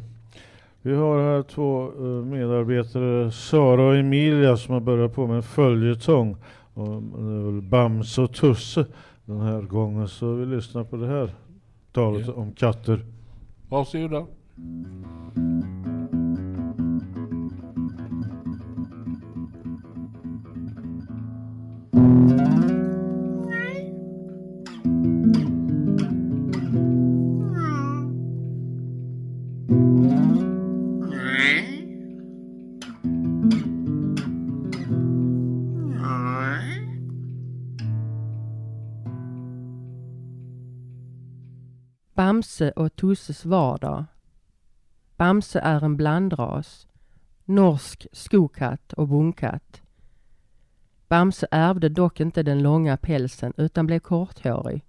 Vi 0.83 0.95
har 0.95 1.23
här 1.23 1.43
två 1.43 1.85
eh, 1.85 2.25
medarbetare, 2.25 3.31
Sara 3.31 3.83
och 3.83 3.97
Emilia, 3.97 4.57
som 4.57 4.75
har 4.75 4.81
börjat 4.81 5.15
på 5.15 5.27
med 5.27 5.37
en 5.37 5.43
följetong. 5.43 6.37
Och 6.75 6.89
eh, 6.89 7.01
det 7.01 7.33
är 7.33 7.45
väl 7.45 7.63
Bamse 7.63 8.23
och 8.23 8.35
Tusse 8.35 8.87
den 9.25 9.41
här 9.41 9.61
gången. 9.61 10.09
Så 10.09 10.33
vi 10.33 10.47
lyssnar 10.47 10.85
på 10.85 10.97
det 10.97 11.07
här 11.07 11.31
talet 11.93 12.29
om 12.29 12.53
katter. 12.55 13.05
Varsågoda. 13.69 14.27
Bamse 42.43 42.71
och 42.71 42.97
Tusses 42.97 43.45
vardag. 43.45 44.05
Bamse 45.17 45.61
är 45.61 45.85
en 45.85 45.97
blandras. 45.97 46.89
Norsk 47.45 48.07
skokatt 48.13 48.93
och 48.93 49.09
bondkatt. 49.09 49.83
Bamse 51.09 51.47
ärvde 51.51 51.89
dock 51.89 52.21
inte 52.21 52.43
den 52.43 52.63
långa 52.63 52.97
pälsen 52.97 53.53
utan 53.57 53.87
blev 53.87 53.99
korthårig. 53.99 54.85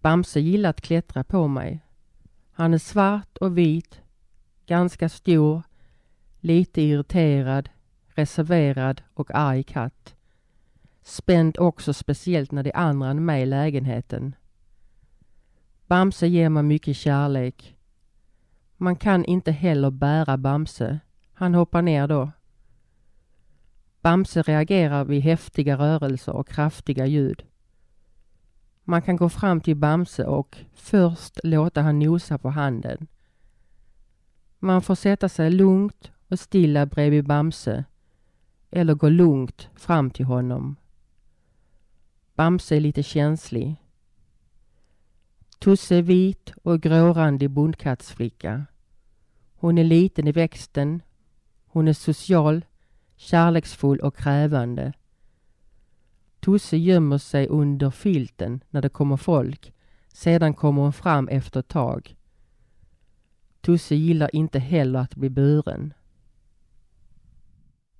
Bamse 0.00 0.40
gillar 0.40 0.70
att 0.70 0.80
klättra 0.80 1.24
på 1.24 1.48
mig. 1.48 1.84
Han 2.52 2.74
är 2.74 2.78
svart 2.78 3.36
och 3.36 3.58
vit, 3.58 4.00
ganska 4.66 5.08
stor, 5.08 5.62
lite 6.40 6.82
irriterad, 6.82 7.68
reserverad 8.06 9.02
och 9.14 9.30
arg 9.34 9.62
katt. 9.62 10.14
Spänd 11.02 11.58
också 11.58 11.92
speciellt 11.92 12.52
när 12.52 12.62
de 12.62 12.72
andra 12.74 13.08
är 13.08 13.14
med 13.14 13.42
i 13.42 13.46
lägenheten. 13.46 14.34
Bamse 15.90 16.26
ger 16.26 16.48
mig 16.48 16.62
mycket 16.62 16.96
kärlek. 16.96 17.76
Man 18.76 18.96
kan 18.96 19.24
inte 19.24 19.52
heller 19.52 19.90
bära 19.90 20.36
Bamse. 20.36 21.00
Han 21.32 21.54
hoppar 21.54 21.82
ner 21.82 22.06
då. 22.08 22.30
Bamse 24.00 24.42
reagerar 24.42 25.04
vid 25.04 25.22
häftiga 25.22 25.78
rörelser 25.78 26.32
och 26.32 26.48
kraftiga 26.48 27.06
ljud. 27.06 27.42
Man 28.84 29.02
kan 29.02 29.16
gå 29.16 29.28
fram 29.28 29.60
till 29.60 29.76
Bamse 29.76 30.24
och 30.24 30.56
först 30.74 31.40
låta 31.44 31.82
han 31.82 31.98
nosa 31.98 32.38
på 32.38 32.50
handen. 32.50 33.06
Man 34.58 34.82
får 34.82 34.94
sätta 34.94 35.28
sig 35.28 35.50
lugnt 35.50 36.12
och 36.28 36.40
stilla 36.40 36.86
bredvid 36.86 37.26
Bamse 37.26 37.84
eller 38.70 38.94
gå 38.94 39.08
lugnt 39.08 39.68
fram 39.76 40.10
till 40.10 40.24
honom. 40.24 40.76
Bamse 42.34 42.76
är 42.76 42.80
lite 42.80 43.02
känslig. 43.02 43.79
Tusse 45.60 45.96
är 45.96 46.02
vit 46.02 46.52
och 46.62 46.80
grårandig 46.80 47.50
bondkattsflicka. 47.50 48.66
Hon 49.54 49.78
är 49.78 49.84
liten 49.84 50.26
i 50.26 50.32
växten. 50.32 51.02
Hon 51.66 51.88
är 51.88 51.92
social, 51.92 52.64
kärleksfull 53.16 54.00
och 54.00 54.16
krävande. 54.16 54.92
Tusse 56.40 56.76
gömmer 56.76 57.18
sig 57.18 57.48
under 57.48 57.90
filten 57.90 58.64
när 58.70 58.82
det 58.82 58.88
kommer 58.88 59.16
folk. 59.16 59.72
Sedan 60.08 60.54
kommer 60.54 60.82
hon 60.82 60.92
fram 60.92 61.28
efter 61.28 61.60
ett 61.60 61.68
tag. 61.68 62.16
Tusse 63.60 63.94
gillar 63.94 64.36
inte 64.36 64.58
heller 64.58 64.98
att 64.98 65.14
bli 65.14 65.30
buren. 65.30 65.94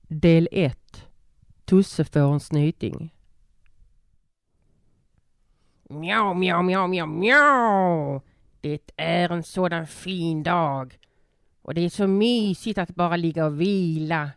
Del 0.03 0.49
1. 0.53 1.07
Tusse 1.65 2.05
får 2.05 2.33
en 2.33 2.41
snyting. 2.41 3.15
Mjau, 5.91 6.35
mjau, 6.35 6.63
mjau, 6.63 6.87
mjau, 6.87 7.07
mjau. 7.07 8.21
Det 8.61 8.91
är 8.97 9.33
en 9.33 9.43
sådan 9.43 9.87
fin 9.87 10.43
dag. 10.43 10.99
Och 11.63 11.75
det 11.75 11.85
är 11.85 11.91
så 11.91 12.07
mysigt 12.07 12.79
att 12.79 12.95
bara 12.95 13.17
ligga 13.17 13.47
och 13.47 13.61
vila. 13.61 14.31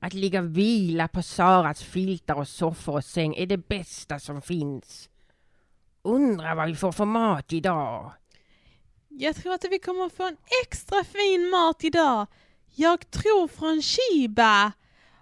Att 0.00 0.12
ligga 0.14 0.40
och 0.40 0.56
vila 0.56 1.08
på 1.08 1.22
Saras 1.22 1.82
filtar 1.82 2.34
och 2.34 2.48
soffor 2.48 2.94
och 2.94 3.04
säng 3.04 3.34
är 3.34 3.46
det 3.46 3.68
bästa 3.68 4.18
som 4.18 4.42
finns. 4.42 5.08
Undrar 6.02 6.54
vad 6.54 6.68
vi 6.68 6.74
får 6.74 6.92
för 6.92 7.04
mat 7.04 7.52
idag. 7.52 8.12
Jag 9.08 9.36
tror 9.36 9.54
att 9.54 9.64
vi 9.70 9.78
kommer 9.78 10.08
få 10.08 10.26
en 10.26 10.36
extra 10.62 11.04
fin 11.04 11.50
mat 11.50 11.84
idag. 11.84 12.26
Jag 12.74 13.10
tror 13.10 13.48
från 13.48 13.82
Shiba. 13.82 14.72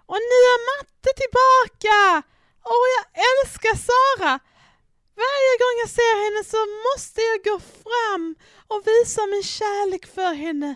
Och 0.05 0.17
nu 0.29 0.37
är 0.53 0.59
Matte 0.67 1.09
tillbaka! 1.21 2.27
Åh, 2.63 2.85
jag 2.97 3.23
älskar 3.23 3.75
Sara! 3.75 4.39
Varje 5.25 5.53
gång 5.61 5.75
jag 5.83 5.91
ser 5.99 6.15
henne 6.23 6.41
så 6.53 6.59
måste 6.87 7.21
jag 7.29 7.37
gå 7.49 7.57
fram 7.83 8.35
och 8.67 8.81
visa 8.91 9.21
min 9.33 9.43
kärlek 9.43 10.05
för 10.05 10.33
henne. 10.33 10.75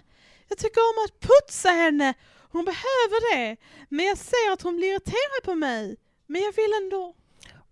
Jag 0.50 0.58
tycker 0.58 0.82
om 0.82 0.98
att 1.06 1.20
putsa 1.30 1.70
henne. 1.70 2.14
Hon 2.52 2.66
behöver 2.66 3.36
det. 3.36 3.58
Men 3.90 4.06
jag 4.06 4.18
ser 4.18 4.52
att 4.54 4.62
hon 4.62 4.76
blir 4.78 4.88
irriterad 4.92 5.44
på 5.44 5.56
mig. 5.56 5.98
Men 6.28 6.42
jag 6.42 6.56
vill 6.56 6.74
ändå. 6.84 7.16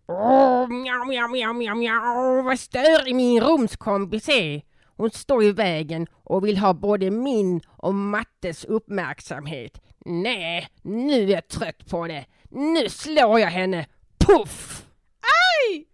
Åh, 0.08 0.67
mjau, 0.67 1.05
mjau, 1.05 1.27
mjau, 1.27 1.53
mjau, 1.53 1.75
mjau, 1.75 2.41
vad 2.41 2.60
störig 2.60 3.15
min 3.15 3.43
rumskompis 3.43 4.29
är. 4.29 4.62
Hon 4.97 5.12
står 5.12 5.43
i 5.43 5.51
vägen 5.51 6.08
och 6.23 6.45
vill 6.45 6.58
ha 6.58 6.73
både 6.73 7.12
min 7.12 7.62
och 7.77 7.95
Mattes 7.95 8.65
uppmärksamhet. 8.65 9.82
Nej, 10.05 10.69
nu 10.82 11.23
är 11.23 11.27
jag 11.27 11.47
trött 11.47 11.89
på 11.89 12.08
det. 12.08 12.25
Nu 12.49 12.89
slår 12.89 13.39
jag 13.39 13.47
henne. 13.47 13.88
Puff! 14.25 14.86
Aj! 15.21 15.88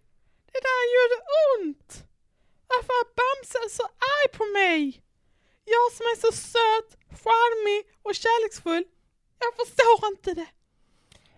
Det 0.56 0.62
där 0.72 0.84
gjorde 0.96 1.18
ont! 1.46 2.04
Varför 2.68 2.92
är 3.02 3.08
Bamse 3.18 3.74
så 3.78 3.82
arg 3.82 4.28
på 4.38 4.44
mig? 4.44 5.02
Jag 5.64 5.92
som 5.96 6.04
är 6.12 6.16
så 6.20 6.32
söt, 6.32 6.90
charmig 7.22 7.80
och 8.02 8.14
kärleksfull. 8.14 8.84
Jag 9.38 9.66
förstår 9.66 10.08
inte 10.10 10.34
det. 10.34 10.46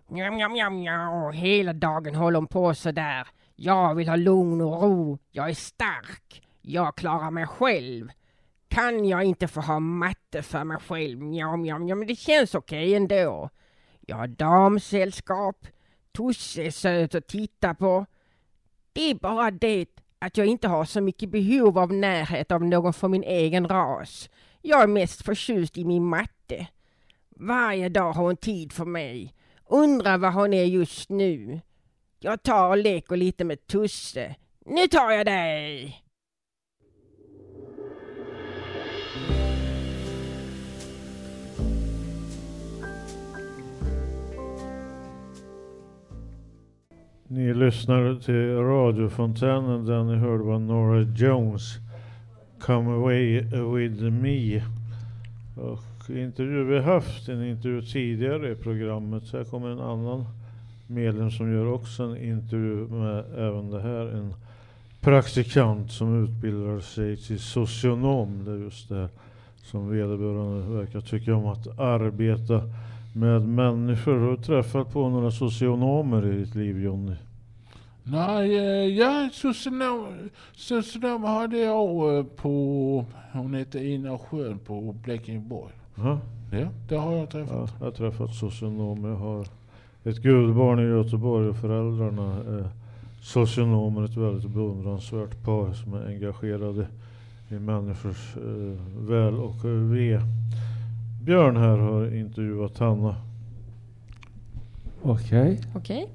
Mjau, 0.09 0.31
mjau, 0.31 0.49
mjau, 0.49 0.71
mjau. 0.71 1.33
Hela 1.33 1.73
dagen 1.73 2.15
håller 2.15 2.39
hon 2.39 2.47
på 2.47 2.75
sådär. 2.75 3.29
Jag 3.57 3.95
vill 3.95 4.09
ha 4.09 4.17
lugn 4.17 4.61
och 4.61 4.83
ro. 4.83 5.19
Jag 5.31 5.51
är 5.51 5.55
stark. 5.55 6.43
Jag 6.63 6.97
klarar 6.97 7.31
mig 7.31 7.47
själv. 7.47 8.11
Kan 8.69 9.05
jag 9.05 9.25
inte 9.25 9.49
få 9.49 9.61
ha 9.61 9.81
matte 9.81 10.43
för 10.43 10.65
mig 10.65 10.79
själv? 10.89 11.19
Mjau, 11.19 11.57
mjau, 11.57 11.79
mjau. 11.79 11.97
Men 11.97 12.09
det 12.09 12.17
känns 12.17 12.55
okej 12.55 12.95
ändå. 12.95 13.51
Jag 14.01 14.17
har 14.17 14.27
damsällskap. 14.27 15.67
Tusse 16.17 16.63
är 16.63 16.71
söt 16.71 17.15
att 17.15 17.29
titta 17.29 17.75
på. 17.75 18.07
Det 18.99 19.11
är 19.11 19.15
bara 19.15 19.51
det 19.51 19.87
att 20.19 20.37
jag 20.37 20.47
inte 20.47 20.69
har 20.69 20.85
så 20.85 21.01
mycket 21.01 21.31
behov 21.31 21.79
av 21.79 21.93
närhet 21.93 22.53
av 22.53 22.65
någon 22.65 22.93
från 22.93 23.11
min 23.11 23.23
egen 23.23 23.69
ras. 23.69 24.31
Jag 24.63 24.83
är 24.83 24.87
mest 24.87 25.25
förtjust 25.25 25.79
i 25.79 25.85
min 25.85 26.05
matte. 26.05 26.67
Varje 27.29 27.89
dag 27.89 28.13
har 28.13 28.25
hon 28.25 28.37
tid 28.37 28.73
för 28.73 28.85
mig. 28.85 29.35
Undrar 29.67 30.19
var 30.19 30.31
hon 30.31 30.55
är 30.55 30.65
just 30.65 31.09
nu. 31.09 31.61
Jag 32.19 32.43
tar 32.43 32.69
och 32.69 32.77
leker 32.77 33.17
lite 33.17 33.45
med 33.45 33.67
Tusse. 33.67 34.35
Nu 34.67 34.87
tar 34.89 35.11
jag 35.11 35.27
dig! 35.27 36.03
Ni 47.31 47.55
lyssnar 47.55 48.15
till 48.15 48.57
radiofontänen 48.57 49.85
där 49.85 50.05
ni 50.05 50.17
hörde 50.17 50.45
var 50.45 50.59
Nora 50.59 51.01
Jones 51.01 51.79
Come 52.61 52.91
Away 52.91 53.41
With 53.77 54.03
Me. 54.03 54.63
Och 55.57 56.11
intervju, 56.11 56.65
vi 56.65 56.77
har 56.77 56.95
haft 56.95 57.29
en 57.29 57.45
intervju 57.45 57.83
tidigare 57.83 58.53
i 58.53 58.55
programmet. 58.55 59.23
Så 59.23 59.37
här 59.37 59.45
kommer 59.45 59.69
en 59.69 59.81
annan 59.81 60.25
medlem 60.87 61.31
som 61.31 61.53
gör 61.53 61.73
också 61.73 62.03
en 62.03 62.17
intervju 62.17 62.87
med 62.89 63.25
även 63.37 63.71
det 63.71 63.81
här. 63.81 64.07
En 64.07 64.35
praktikant 65.01 65.93
som 65.93 66.25
utbildar 66.25 66.81
sig 66.81 67.17
till 67.17 67.41
socionom. 67.41 68.45
Det 68.45 68.51
är 68.51 68.57
just 68.57 68.89
det 68.89 69.09
som 69.63 69.91
vederbörande 69.91 70.79
verkar 70.79 71.01
tycka 71.01 71.35
om 71.35 71.47
att 71.47 71.79
arbeta 71.79 72.63
med 73.13 73.49
människor. 73.49 74.19
Har 74.19 74.31
du 74.31 74.37
träffat 74.37 74.93
på 74.93 75.09
några 75.09 75.31
socionomer 75.31 76.27
i 76.27 76.39
ditt 76.39 76.55
liv 76.55 76.83
Jonny? 76.83 77.17
Nej, 78.03 78.57
eh, 78.57 78.99
ja, 78.99 79.29
socionom, 79.33 80.07
socionom 80.57 81.25
hade 81.25 81.59
jag 81.59 82.19
eh, 82.19 82.25
på, 82.25 83.05
hon 83.33 83.55
heter 83.55 83.85
Ina 83.85 84.19
Schön 84.19 84.59
på 84.59 84.93
Blekingeborg. 85.05 85.73
Ja. 85.95 86.21
Ja, 86.53 86.69
det 86.89 86.97
har 86.97 87.13
jag 87.13 87.31
träffat. 87.31 87.53
Ja, 87.53 87.69
jag 87.79 87.87
har 87.87 87.93
träffat 87.93 88.35
socionomer. 88.35 89.09
Jag 89.09 89.17
har 89.17 89.47
ett 90.05 90.19
gudbarn 90.19 90.79
i 90.79 90.83
Göteborg 90.83 91.49
och 91.49 91.57
föräldrarna 91.57 92.35
är 92.35 92.69
socionomer. 93.21 94.05
Ett 94.05 94.17
väldigt 94.17 94.51
beundransvärt 94.51 95.45
par 95.45 95.73
som 95.73 95.95
är 95.95 96.07
engagerade 96.07 96.87
i 97.49 97.55
människors 97.55 98.37
eh, 98.37 99.03
väl 99.09 99.35
och 99.35 99.65
ve. 99.65 100.21
Björn 101.29 101.57
här 101.57 101.79
har 101.79 102.15
intervjuat 102.15 102.79
Hanna. 102.79 103.17
Okej. 105.03 105.61
Okej. 105.75 106.09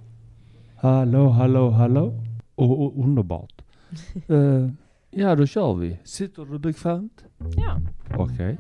Hallå, 0.76 1.30
hallå, 1.30 1.69
hallå. 1.69 2.13
Och, 2.56 2.86
och 2.86 3.04
underbart. 3.04 3.62
Eh, 4.28 4.69
ja, 5.12 5.36
då 5.36 5.45
kör 5.45 5.73
vi. 5.73 5.99
Sitter 6.04 6.45
du 6.45 6.60
bekvämt? 6.60 7.23
Ja. 7.58 7.78
Okej. 8.17 8.58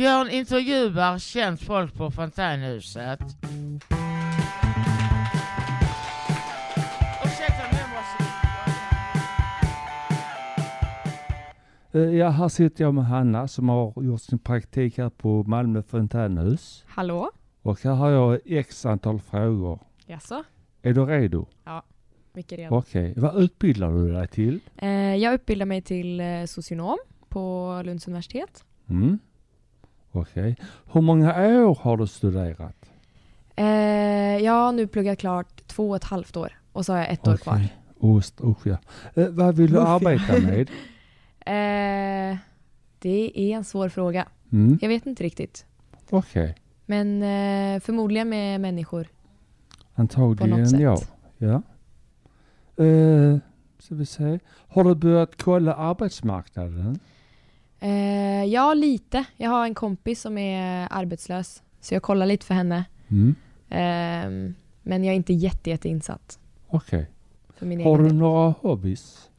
Björn 0.00 0.30
intervjuar 0.30 1.18
känt 1.18 1.60
folk 1.60 1.94
på 1.94 2.10
fontänhuset. 2.10 3.20
Eh, 11.92 12.00
ja, 12.00 12.28
här 12.28 12.48
sitter 12.48 12.84
jag 12.84 12.94
med 12.94 13.06
Hanna 13.06 13.48
som 13.48 13.68
har 13.68 14.02
gjort 14.02 14.20
sin 14.20 14.38
praktik 14.38 14.98
här 14.98 15.10
på 15.10 15.42
Malmö 15.42 15.82
fontänhus. 15.82 16.84
Hallå? 16.88 17.30
Och 17.62 17.80
här 17.84 17.94
har 17.94 18.10
jag 18.10 18.40
x 18.44 18.86
antal 18.86 19.20
frågor. 19.20 19.80
Jaså? 20.06 20.44
Är 20.82 20.92
du 20.92 21.06
redo? 21.06 21.46
Ja, 21.64 21.82
mycket 22.32 22.58
redo. 22.58 22.76
Okej. 22.76 23.14
Vad 23.16 23.42
utbildar 23.42 23.90
du 23.90 24.12
dig 24.12 24.28
till? 24.28 24.60
Eh, 24.76 24.90
jag 25.16 25.34
utbildar 25.34 25.66
mig 25.66 25.82
till 25.82 26.20
eh, 26.20 26.44
socionom 26.44 26.98
på 27.28 27.82
Lunds 27.84 28.08
universitet. 28.08 28.64
Mm. 28.88 29.18
Okej. 30.12 30.56
Hur 30.92 31.00
många 31.00 31.28
år 31.66 31.78
har 31.80 31.96
du 31.96 32.06
studerat? 32.06 32.90
Eh, 33.56 33.66
jag 34.44 34.52
har 34.52 34.72
nu 34.72 34.86
pluggat 34.86 35.18
klart 35.18 35.66
två 35.66 35.90
och 35.90 35.96
ett 35.96 36.04
halvt 36.04 36.36
år 36.36 36.52
och 36.72 36.86
så 36.86 36.92
har 36.92 36.98
jag 36.98 37.10
ett 37.10 37.28
år 37.28 37.36
kvar. 37.36 37.60
Ost, 37.98 38.40
usch 38.40 38.66
ja. 38.66 38.76
Eh, 39.14 39.28
vad 39.28 39.56
vill 39.56 39.72
du 39.72 39.80
arbeta 39.80 40.40
med? 40.40 40.70
Eh, 41.40 42.36
det 42.98 43.32
är 43.34 43.56
en 43.56 43.64
svår 43.64 43.88
fråga. 43.88 44.28
Mm. 44.52 44.78
Jag 44.82 44.88
vet 44.88 45.06
inte 45.06 45.22
riktigt. 45.22 45.66
Okej. 46.10 46.54
Men 46.86 47.22
eh, 47.22 47.80
förmodligen 47.80 48.28
med 48.28 48.60
människor. 48.60 49.06
Antagligen 49.94 50.80
ja. 50.80 50.98
ja. 51.38 51.62
Eh, 52.84 53.38
ska 53.78 53.94
vi 53.94 54.06
se. 54.06 54.38
Har 54.68 54.84
du 54.84 54.94
börjat 54.94 55.42
kolla 55.42 55.74
arbetsmarknaden? 55.74 56.98
Eh, 57.80 58.44
ja, 58.44 58.74
lite. 58.74 59.24
Jag 59.36 59.50
har 59.50 59.64
en 59.64 59.74
kompis 59.74 60.20
som 60.20 60.38
är 60.38 60.88
arbetslös. 60.90 61.62
Så 61.80 61.94
jag 61.94 62.02
kollar 62.02 62.26
lite 62.26 62.46
för 62.46 62.54
henne. 62.54 62.84
Mm. 63.08 63.34
Ehm, 63.68 64.54
men 64.82 65.04
jag 65.04 65.12
är 65.12 65.16
inte 65.16 65.32
jätte, 65.32 65.70
jätte 65.70 65.88
insatt. 65.88 66.38
Okej. 66.68 67.10
Min 67.58 67.80
Har 67.84 67.98
du 67.98 68.12
några 68.12 68.50
hobbys? 68.60 69.30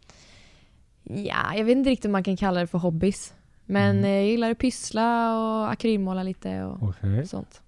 Ja, 1.04 1.56
jag 1.56 1.64
vet 1.66 1.78
inte 1.78 1.90
riktigt 1.90 2.06
om 2.06 2.12
man 2.12 2.24
kan 2.24 2.38
kalla 2.38 2.60
det 2.60 2.68
för 2.68 2.78
hobbys. 2.78 3.34
Men 3.66 3.92
Mm. 3.98 4.06
eh, 4.06 4.12
jag 4.12 4.26
gillar 4.26 4.52
att 4.52 4.58
pyssla 4.58 5.38
och 5.40 5.72
akrylmåla 5.72 6.24
lite 6.24 6.64
och 6.64 6.84
Okej. 6.90 7.28
sånt. 7.28 7.62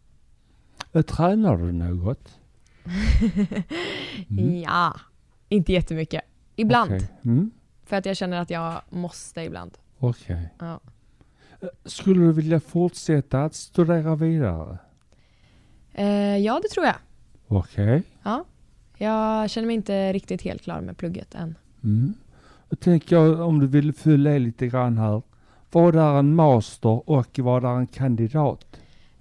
Eh, 0.93 1.01
Tränar 1.01 1.57
du 1.57 1.71
något? 1.71 2.37
Mm. 4.29 4.59
Ja, 4.61 4.99
inte 5.49 5.73
jättemycket. 5.73 6.21
Ibland. 6.55 6.91
Okej. 6.91 7.07
Mm. 7.25 7.51
För 7.85 7.95
att 7.95 8.05
jag 8.05 8.17
känner 8.17 8.37
att 8.41 8.49
jag 8.49 8.81
måste 8.89 9.41
ibland. 9.41 9.77
Okej. 10.07 10.49
Ja. 10.59 10.79
Eh, 11.61 11.67
Skulle 11.85 12.19
du 12.25 12.31
vilja 12.33 12.59
fortsätta 12.59 13.43
att 13.43 13.53
studera 13.55 14.15
vidare? 14.15 14.77
Eh, 15.93 16.37
ja, 16.37 16.59
det 16.63 16.69
tror 16.69 16.85
jag. 16.85 16.95
Okej. 17.47 18.03
Ja. 18.23 18.45
Jag 18.97 19.49
känner 19.49 19.65
mig 19.67 19.75
inte 19.75 20.13
riktigt 20.13 20.41
helt 20.41 20.61
klar 20.61 20.81
med 20.81 20.97
plugget 20.97 21.35
än. 21.35 21.55
Mm. 21.83 22.13
Då 22.69 22.75
tänker 22.75 23.15
jag 23.15 23.39
om 23.39 23.59
du 23.59 23.67
vill 23.67 23.93
fylla 23.93 24.35
i 24.35 24.39
lite 24.39 24.67
grann 24.67 24.97
här. 24.97 25.21
vad 25.71 25.95
är 25.95 26.19
en 26.19 26.35
master 26.35 27.09
och 27.09 27.39
vad 27.39 27.63
är 27.65 27.77
en 27.77 27.87
kandidat? 27.87 28.65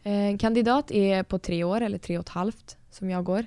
Eh, 0.03 0.13
En 0.13 0.39
kandidat 0.39 0.91
är 0.91 1.23
på 1.23 1.39
tre 1.39 1.65
år 1.65 1.81
eller 1.81 1.99
tre 1.99 2.19
och 2.19 2.23
ett 2.23 2.29
halvt 2.29 2.77
som 2.91 3.11
jag 3.11 3.25
går. 3.25 3.47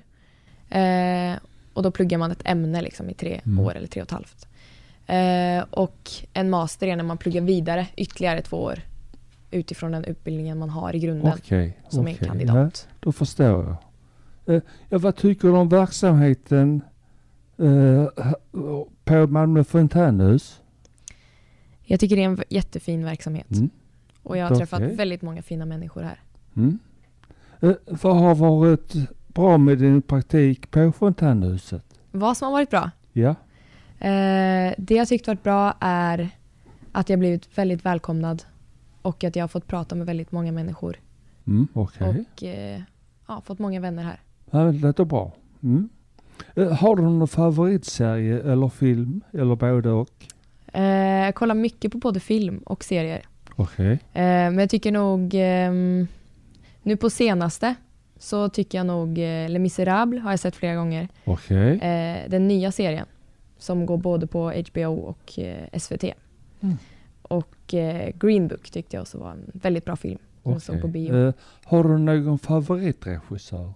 Eh, 0.70 1.36
och 1.74 1.84
då 1.84 1.92
pluggar 1.92 2.18
man 2.18 2.32
ett 2.32 2.42
ämne 2.46 2.82
liksom 2.82 3.10
i 3.10 3.14
tre 3.14 3.42
Mm. 3.46 3.60
år 3.66 3.76
eller 3.76 3.88
tre 3.88 4.02
och 4.02 4.06
ett 4.08 4.12
halvt. 4.12 4.48
Eh, 5.08 5.66
och 5.70 6.12
en 6.34 6.50
master 6.50 6.88
är 6.88 6.96
när 6.96 7.04
man 7.04 7.18
pluggar 7.18 7.42
vidare 7.42 7.88
ytterligare 7.96 8.42
två 8.42 8.58
år 8.58 8.80
utifrån 9.52 9.92
den 9.92 10.04
utbildningen 10.04 10.58
man 10.60 10.70
har 10.70 10.96
i 10.96 11.00
grunden 11.00 11.34
Okej, 11.38 11.80
som 11.90 12.08
är 12.08 12.10
en 12.10 12.16
okej, 12.16 12.28
kandidat. 12.28 12.88
Ja, 12.90 12.96
då 13.00 13.12
förstår 13.12 13.46
jag. 13.46 13.76
Eh, 14.56 14.62
ja, 14.90 14.98
vad 14.98 15.16
tycker 15.16 15.48
du 15.48 15.54
om 15.54 15.70
verksamheten 15.70 16.82
eh, 17.58 18.08
på 19.04 19.28
Malmö 19.28 19.64
fontänhus? 19.64 20.62
Jag 21.84 22.00
tycker 22.00 22.16
det 22.16 22.24
är 22.24 22.30
en 22.30 22.44
jättefin 22.50 23.06
verksamhet. 23.06 23.52
Mm. 23.52 23.70
Och 24.24 24.38
jag 24.38 24.46
har 24.46 24.52
Okej. 24.52 24.58
träffat 24.58 24.82
väldigt 24.82 25.22
många 25.22 25.42
fina 25.42 25.66
människor 25.66 26.02
här. 26.02 26.20
Mm. 26.56 26.80
Vad 27.86 28.18
har 28.18 28.36
varit 28.36 28.94
bra 29.28 29.58
med 29.58 29.78
din 29.78 30.02
praktik 30.02 30.72
på 30.72 30.92
fontänhuset? 30.92 31.84
Vad 32.12 32.38
som 32.38 32.46
har 32.46 32.52
varit 32.52 32.70
bra? 32.70 32.92
Ja. 33.14 33.36
Eh, 34.06 34.74
det 34.78 34.96
jag 34.96 35.08
tyckt 35.08 35.28
varit 35.28 35.44
bra 35.44 35.74
är 35.80 36.30
att 36.92 37.10
jag 37.10 37.20
blivit 37.20 37.58
väldigt 37.58 37.86
välkomnad 37.86 38.44
och 39.02 39.24
att 39.24 39.36
jag 39.36 39.44
har 39.44 39.48
fått 39.48 39.68
prata 39.68 39.96
med 39.96 40.06
väldigt 40.06 40.32
många 40.32 40.52
människor. 40.52 40.98
Mm, 41.48 41.68
Okej. 41.74 42.08
Och 42.10 42.44
eh, 42.44 42.82
ja, 43.28 43.42
fått 43.46 43.60
många 43.60 43.80
vänner 43.80 44.04
här. 44.04 44.20
Ja, 44.52 44.60
det 44.60 44.72
låter 44.72 45.06
bra. 45.06 45.32
Mm. 45.64 45.90
Eh, 46.56 46.72
har 46.72 46.96
du 46.96 47.04
någon 47.04 47.28
favoritserie 47.28 48.52
eller 48.52 48.70
film 48.70 49.22
eller 49.34 49.56
både 49.56 49.90
och? 49.90 50.10
Eh, 50.74 51.26
jag 51.26 51.36
kollar 51.36 51.56
mycket 51.56 51.92
på 51.92 51.98
både 51.98 52.20
film 52.20 52.58
och 52.58 52.84
serier. 52.84 53.22
Okej. 53.56 53.92
Eh, 53.92 54.22
men 54.24 54.58
jag 54.58 54.70
tycker 54.70 54.92
nog 54.92 55.32
ehm, 55.34 56.08
nu 56.84 56.98
på 56.98 57.10
senaste 57.10 57.76
så 58.18 58.50
tycker 58.50 58.78
jag 58.78 58.88
nog 58.88 59.10
eh, 59.10 59.50
Les 59.50 59.60
Misérables 59.60 60.24
har 60.24 60.32
jag 60.32 60.40
sett 60.40 60.56
flera 60.56 60.76
gånger. 60.76 61.08
Okej. 61.24 61.80
Eh, 61.80 62.30
den 62.30 62.48
nya 62.48 62.72
serien 62.72 63.06
som 63.66 63.86
går 63.86 63.98
både 63.98 64.28
på 64.28 64.52
HBO 64.72 64.94
och 64.96 65.40
eh, 65.40 65.80
SVT. 65.80 66.04
Mm. 66.62 66.78
Och 67.22 67.74
eh, 67.74 68.12
Green 68.20 68.48
Book 68.48 68.70
tyckte 68.72 68.96
jag 68.96 69.02
också 69.02 69.18
var 69.18 69.32
en 69.32 69.52
väldigt 69.54 69.86
bra 69.86 69.96
film. 69.96 70.20
Som 70.44 70.52
jag 70.52 70.62
såg 70.62 70.82
på 70.82 70.88
bio. 70.88 71.16
Eh, 71.28 71.34
har 71.64 71.84
du 71.84 71.98
någon 71.98 72.40
favoritregissör? 72.40 73.74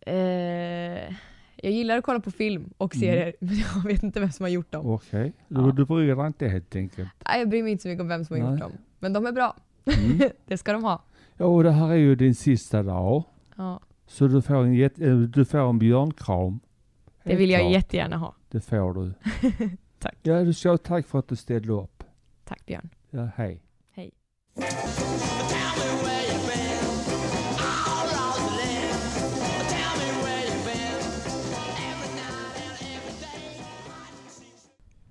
Eh, 0.00 0.16
jag 1.62 1.72
gillar 1.72 1.98
att 1.98 2.04
kolla 2.04 2.20
på 2.20 2.30
film 2.30 2.70
och 2.78 2.96
Mm. 2.96 3.00
serier, 3.00 3.32
men 3.40 3.56
jag 3.74 3.82
vet 3.92 4.02
inte 4.02 4.20
vem 4.20 4.30
som 4.32 4.44
har 4.44 4.50
gjort 4.50 4.72
dem. 4.72 4.86
Okej. 4.90 5.32
Du, 5.48 5.72
du 5.72 5.84
bryr 5.84 6.14
dig 6.16 6.26
inte 6.26 6.48
helt 6.48 6.76
enkelt? 6.76 7.08
Nej, 7.26 7.38
jag 7.38 7.48
bryr 7.48 7.62
mig 7.62 7.72
inte 7.72 7.82
så 7.82 7.88
mycket 7.88 8.02
om 8.02 8.08
vem 8.08 8.24
som 8.24 8.36
har 8.36 8.40
gjort 8.50 8.60
Nej. 8.60 8.60
dem. 8.60 8.72
Men 8.98 9.12
de 9.12 9.26
är 9.26 9.32
bra. 9.32 9.56
Mm. 9.84 10.30
det 10.46 10.58
ska 10.58 10.72
de 10.72 10.84
ha. 10.84 11.02
Ja, 11.36 11.44
och 11.44 11.62
det 11.64 11.70
här 11.70 11.88
är 11.90 11.94
ju 11.96 12.14
din 12.14 12.34
sista 12.34 12.82
dag. 12.82 13.22
Ja. 13.56 13.80
Så 14.06 14.26
du 14.26 14.42
får 14.42 14.54
en, 14.56 15.30
du 15.30 15.44
får 15.44 15.58
en 15.70 15.78
björnkram. 15.78 16.60
Det 17.24 17.36
vill 17.36 17.50
jag 17.50 17.60
klart. 17.60 17.72
jättegärna 17.72 18.16
ha. 18.16 18.34
Det 18.50 18.60
får 18.60 18.94
du. 18.94 19.12
Tack. 19.98 20.16
Ja, 20.22 20.44
du 20.44 20.54
ska 20.54 20.70
ha 20.70 20.78
tack 20.78 21.06
för 21.06 21.18
att 21.18 21.28
du 21.28 21.36
ställde 21.36 21.72
upp. 21.72 22.04
Tack 22.44 22.66
Björn. 22.66 22.88
Ja, 23.10 23.28
hej. 23.36 23.62
Hej. 23.92 24.12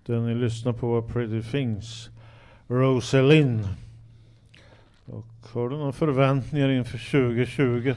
Den 0.05 0.25
ni 0.25 0.35
lyssnar 0.35 0.73
på 0.73 0.87
var 0.87 1.01
Pretty 1.01 1.51
Things, 1.51 2.09
Rosalind. 2.67 3.67
Och 5.05 5.25
har 5.53 5.69
du 5.69 5.77
några 5.77 5.91
förväntningar 5.91 6.69
inför 6.69 6.97
2020? 6.97 7.95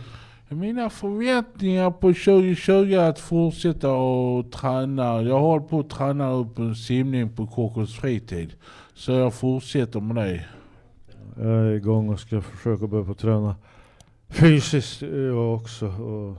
Mina 0.52 0.90
förväntningar 0.90 1.90
på 1.90 2.08
2020 2.12 2.92
är 2.92 3.08
att 3.08 3.18
fortsätta 3.18 3.92
och 3.92 4.52
träna. 4.52 5.22
Jag 5.22 5.40
håller 5.40 5.66
på 5.66 5.80
att 5.80 5.90
träna 5.90 6.32
upp 6.32 6.58
en 6.58 6.74
simning 6.74 7.28
på 7.28 7.46
Kockums 7.46 7.94
fritid. 7.94 8.54
Så 8.94 9.12
jag 9.12 9.34
fortsätter 9.34 10.00
med 10.00 10.16
det. 10.16 10.44
Jag 11.36 11.46
är 11.46 11.72
igång 11.72 12.08
och 12.08 12.20
ska 12.20 12.40
försöka 12.40 12.86
börja 12.86 13.04
på 13.04 13.14
träna 13.14 13.56
fysiskt 14.28 15.02
jag 15.02 15.54
också. 15.54 15.86
Och 15.86 16.36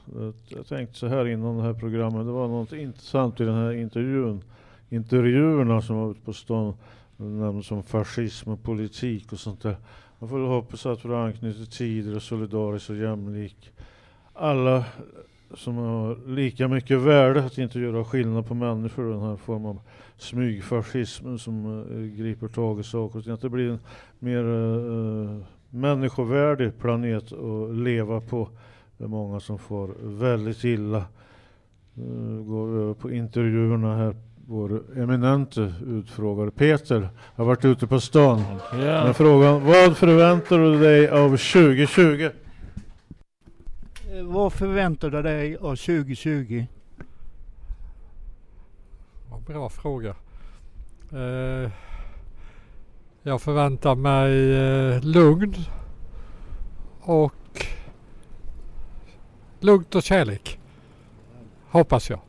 jag- 0.49 0.67
tänkte 0.67 0.95
så 0.99 1.07
här 1.07 1.27
innan 1.27 1.57
det 1.57 1.63
här 1.63 1.73
programmet, 1.73 2.25
det 2.25 2.31
var 2.31 2.47
något 2.47 2.73
intressant 2.73 3.39
i 3.39 3.43
den 3.43 3.55
här 3.55 3.71
intervjun. 3.71 4.43
Intervjuerna 4.89 5.81
som 5.81 5.97
var 5.97 6.11
ute 6.11 6.21
på 6.21 6.33
stan 6.33 6.73
nämndes 7.17 7.65
som 7.65 7.83
fascism 7.83 8.49
och 8.49 8.63
politik 8.63 9.31
och 9.31 9.39
sånt 9.39 9.61
där. 9.61 9.75
Man 10.19 10.29
får 10.29 10.39
väl 10.39 10.47
hoppas 10.47 10.85
att 10.85 11.05
vi 11.05 11.13
anknyter 11.13 11.65
tider 11.65 12.15
och 12.15 12.21
solidarisk 12.21 12.89
och 12.89 12.95
jämlik. 12.95 13.71
Alla 14.33 14.85
som 15.53 15.75
har 15.77 16.17
lika 16.27 16.67
mycket 16.67 16.99
värde 16.99 17.43
att 17.43 17.57
inte 17.57 17.79
göra 17.79 18.05
skillnad 18.05 18.47
på 18.47 18.53
människor. 18.53 19.11
Den 19.11 19.21
här 19.21 19.35
formen 19.35 19.69
av 19.69 19.79
smygfascism 20.17 21.37
som 21.37 21.65
eh, 21.65 22.23
griper 22.23 22.47
tag 22.47 22.79
i 22.79 22.83
saker 22.83 23.19
och 23.19 23.23
ting. 23.23 23.33
Att 23.33 23.41
det 23.41 23.49
blir 23.49 23.69
en 23.69 23.79
mer 24.19 24.43
uh, 24.43 25.41
människovärdig 25.69 26.79
planet 26.79 27.31
att 27.31 27.75
leva 27.75 28.21
på. 28.21 28.49
Det 28.97 29.03
är 29.03 29.07
många 29.07 29.39
som 29.39 29.59
får 29.59 29.95
väldigt 30.01 30.63
illa. 30.63 31.05
Uh, 31.97 32.43
går 32.43 32.67
vi 32.67 32.81
över 32.81 32.93
på 32.93 33.11
intervjuerna 33.11 33.95
här. 33.95 34.15
Vår 34.47 34.81
eminente 34.97 35.73
utfrågare 35.87 36.51
Peter 36.51 37.09
har 37.35 37.45
varit 37.45 37.65
ute 37.65 37.87
på 37.87 37.99
stan 37.99 38.43
Ja. 38.71 38.77
med 38.77 39.15
frågan 39.15 39.65
Vad 39.65 39.97
förväntar 39.97 40.57
du 40.57 40.79
dig 40.79 41.09
av 41.09 41.29
2020? 41.29 42.29
Vad 44.23 44.53
förväntar 44.53 45.09
du 45.09 45.21
dig 45.21 45.57
av 45.57 45.75
2020? 45.75 46.65
Vad 49.29 49.41
Bra 49.41 49.69
fråga. 49.69 50.15
Eh, 51.11 51.71
jag 53.23 53.41
förväntar 53.41 53.95
mig 53.95 54.53
eh, 54.53 55.01
lugn 55.03 55.55
och 57.01 57.65
lugnt 59.59 59.95
och 59.95 60.03
kärlek. 60.03 60.59
Hoppas 61.69 62.09
jag. 62.09 62.19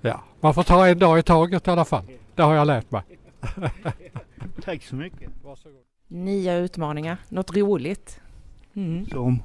Ja, 0.00 0.24
man 0.40 0.54
får 0.54 0.62
ta 0.62 0.86
en 0.86 0.98
dag 0.98 1.18
i 1.18 1.22
taget 1.22 1.68
i 1.68 1.70
alla 1.70 1.84
fall. 1.84 2.04
Det 2.34 2.42
har 2.42 2.54
jag 2.54 2.66
lärt 2.66 2.90
mig. 2.90 3.02
Tack 4.64 4.82
så 4.82 4.96
mycket. 4.96 5.30
Varsågod. 5.44 5.80
Nya 6.08 6.56
utmaningar, 6.56 7.16
något 7.28 7.56
roligt. 7.56 8.20
Mm. 8.74 9.06
Som? 9.06 9.42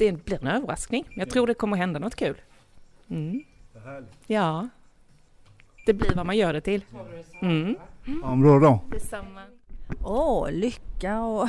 Det 0.00 0.24
blir 0.24 0.38
en 0.40 0.46
överraskning. 0.46 1.04
Jag 1.14 1.30
tror 1.30 1.46
det 1.46 1.54
kommer 1.54 1.76
hända 1.76 1.98
något 1.98 2.14
kul. 2.16 2.36
Mm. 3.08 3.42
Ja. 4.26 4.68
Det 5.86 5.94
blir 5.94 6.14
vad 6.16 6.26
man 6.26 6.36
gör 6.36 6.52
det 6.52 6.60
till. 6.60 6.84
Mm. 7.42 7.76
Om 8.22 8.42
då 8.42 8.58
då? 8.58 8.80
Detsamma. 8.90 9.42
Åh, 10.04 10.50
lycka 10.50 11.20
och 11.20 11.48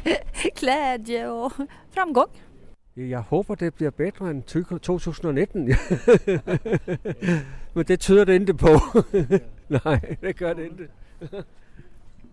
glädje 0.60 1.28
och 1.28 1.52
framgång. 1.90 2.26
Jeg 2.94 3.20
håber, 3.20 3.56
det 3.56 3.96
bedre 3.96 4.30
end 4.30 4.42
20- 4.44 4.78
2019. 4.78 5.64
Men 7.72 7.84
det 7.84 7.96
tyder 7.96 8.26
det 8.26 8.36
inte 8.36 8.54
på. 8.54 8.80
Nej, 9.84 10.18
det 10.20 10.32
gør 10.32 10.54
det 10.54 10.66
inte. 10.66 10.88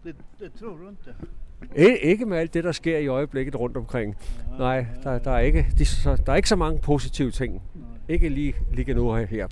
Det, 0.03 0.15
det 0.39 0.49
tror 0.49 0.79
du 0.79 0.89
inte? 0.89 1.15
Ikke 1.75 2.25
med 2.25 2.37
alt 2.37 2.53
det, 2.53 2.63
der 2.63 2.71
sker 2.71 2.97
i 2.97 3.07
øjeblikket 3.07 3.55
rundt 3.55 3.77
omkring. 3.77 4.15
Nej, 4.59 4.85
der, 5.03 5.19
der, 5.19 5.31
er, 5.31 5.39
ikke, 5.39 5.67
de, 5.79 5.85
der 6.25 6.31
er 6.31 6.35
ikke 6.35 6.49
så 6.49 6.55
mange 6.55 6.79
positive 6.79 7.31
ting. 7.31 7.61
Ikke 8.09 8.29
lige, 8.29 8.53
lige 8.73 8.93
nu 8.93 9.13
her-. 9.15 9.47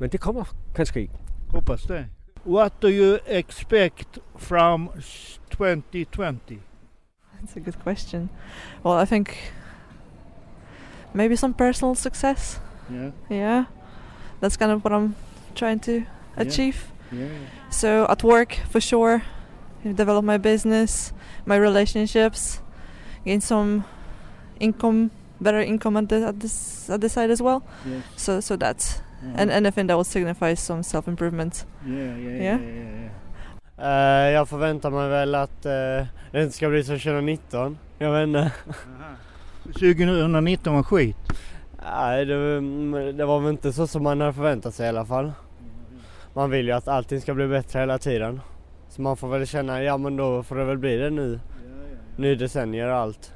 Men 0.00 0.10
det 0.10 0.20
kommer, 0.20 0.44
kan 0.74 0.86
ske. 0.86 1.08
Hoppas 1.48 1.82
det. 1.82 2.06
What 2.46 2.72
do 2.82 2.88
you 2.90 3.18
expect 3.26 4.18
from 4.36 4.90
s- 5.00 5.40
2020? 5.50 6.38
That's 7.42 7.56
a 7.56 7.60
good 7.60 7.82
question. 7.82 8.30
Well, 8.84 9.02
I 9.02 9.06
think 9.06 9.54
maybe 11.12 11.36
some 11.36 11.54
personal 11.54 11.94
success. 11.96 12.60
Yeah. 12.92 13.10
Yeah. 13.30 13.64
That's 14.42 14.56
kind 14.56 14.72
of 14.72 14.84
what 14.84 14.92
I'm 14.92 15.14
trying 15.54 15.80
to 15.80 16.02
achieve. 16.36 16.76
Yeah. 17.12 17.28
So 17.70 18.06
at 18.08 18.24
work, 18.24 18.52
for 18.70 18.80
sure, 18.80 19.22
develop 19.84 20.24
my 20.24 20.38
business, 20.38 21.12
my 21.46 21.56
relationships, 21.56 22.60
gain 23.24 23.40
some 23.40 23.82
income, 24.58 25.10
better 25.38 25.60
income 25.62 25.96
at 25.98 26.08
the 26.08 26.26
at 26.28 26.40
this 26.40 26.90
at 26.90 27.00
the 27.00 27.08
side 27.08 27.30
as 27.32 27.40
well. 27.40 27.60
Yes. 27.86 28.02
So 28.16 28.40
so 28.40 28.56
that's 28.56 29.02
Mhm. 29.24 29.38
and 29.38 29.50
anything 29.50 29.86
that 29.88 29.96
will 29.96 30.04
signify 30.04 30.54
some 30.56 30.82
self 30.82 31.08
improvement. 31.08 31.66
Yeah, 31.86 31.96
yeah, 31.98 32.18
Yeah. 32.18 32.42
yeah, 32.42 32.76
yeah, 32.76 33.00
yeah. 33.78 34.26
Eh, 34.26 34.30
jag 34.32 34.48
förväntar 34.48 34.90
mig 34.90 35.08
väl 35.08 35.34
att 35.34 35.66
eh, 35.66 36.06
det 36.32 36.42
inte 36.42 36.56
ska 36.56 36.68
bli 36.68 36.84
som 36.84 36.98
2019. 36.98 37.78
Jag 37.98 38.12
vet 38.12 38.22
inte. 38.28 38.52
2019 39.78 40.74
var 40.74 40.82
skit. 40.82 41.16
Nej, 41.84 42.24
det, 42.24 43.12
det 43.12 43.24
var 43.24 43.40
väl 43.40 43.50
inte 43.52 43.72
så 43.72 43.86
som 43.86 44.02
man 44.02 44.20
hade 44.20 44.32
förväntat 44.32 44.74
sig 44.74 44.86
i 44.86 44.88
alla 44.88 45.04
fall. 45.04 45.32
Man 46.34 46.50
vill 46.50 46.66
ju 46.66 46.72
att 46.72 46.88
allting 46.88 47.20
ska 47.20 47.34
bli 47.34 47.48
bättre 47.48 47.78
hela 47.80 47.98
tiden. 47.98 48.40
Så 48.92 49.02
man 49.02 49.16
får 49.16 49.28
väl 49.28 49.46
känna, 49.46 49.82
ja 49.82 49.96
men 49.98 50.16
då 50.16 50.42
får 50.42 50.56
det 50.56 50.64
väl 50.64 50.78
bli 50.78 50.96
det 50.96 51.10
nu. 51.10 51.40
Ny 52.16 52.34
decennier 52.34 52.88
och 52.88 52.96
allt. 52.96 53.34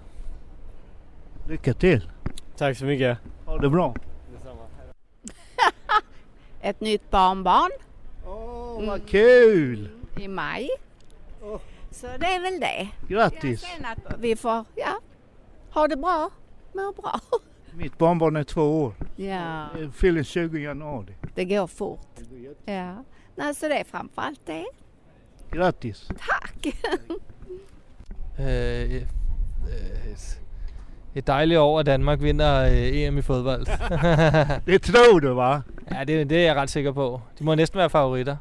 Lycka 1.48 1.74
till! 1.74 2.10
Tack 2.56 2.76
så 2.78 2.84
mycket. 2.84 3.18
Ha 3.46 3.58
det 3.58 3.68
bra! 3.68 3.94
Ett 6.60 6.80
nytt 6.80 7.10
barnbarn. 7.10 7.70
Åh, 8.26 8.86
vad 8.86 9.08
kul! 9.08 9.88
I 10.20 10.28
maj. 10.28 10.68
Så 11.90 12.06
det 12.06 12.26
är 12.26 12.42
väl 12.42 12.60
det. 12.60 12.88
Grattis! 13.08 13.64
Vi 14.18 14.36
får, 14.36 14.64
ja, 14.74 15.00
ha 15.70 15.88
det 15.88 15.96
bra, 15.96 16.30
må 16.72 16.92
bra. 16.92 17.20
Mitt 17.74 17.98
barnbarn 17.98 18.36
är 18.36 18.44
två 18.44 18.82
år. 18.82 18.94
Ja, 19.16 19.66
Fyller 19.94 20.22
20 20.22 20.58
januari. 20.58 21.14
det 21.34 21.44
går 21.44 21.66
fort. 21.66 22.20
Ja, 22.64 23.04
nej, 23.34 23.54
så 23.54 23.68
det 23.68 23.78
är 23.78 23.84
framförallt 23.84 24.46
det. 24.46 24.64
Grattis! 25.56 26.08
Tack! 26.08 26.76
Øh, 28.40 28.46
øh, 28.94 29.02
et 31.14 31.26
dejligt 31.26 31.58
år, 31.60 31.80
at 31.80 31.86
Danmark 31.86 32.22
vinder 32.22 32.62
øh, 32.62 32.72
EM 32.76 33.18
i 33.18 33.22
fodbold. 33.22 33.66
det 34.66 34.82
tror 34.82 35.18
du, 35.18 35.34
va? 35.34 35.60
Ja, 35.92 36.04
det, 36.04 36.30
det 36.30 36.38
er 36.38 36.42
jeg 36.42 36.56
ret 36.56 36.70
sikker 36.70 36.92
på. 36.92 37.20
De 37.38 37.44
må 37.44 37.54
næsten 37.54 37.78
være 37.78 37.90
favoritter. 37.90 38.36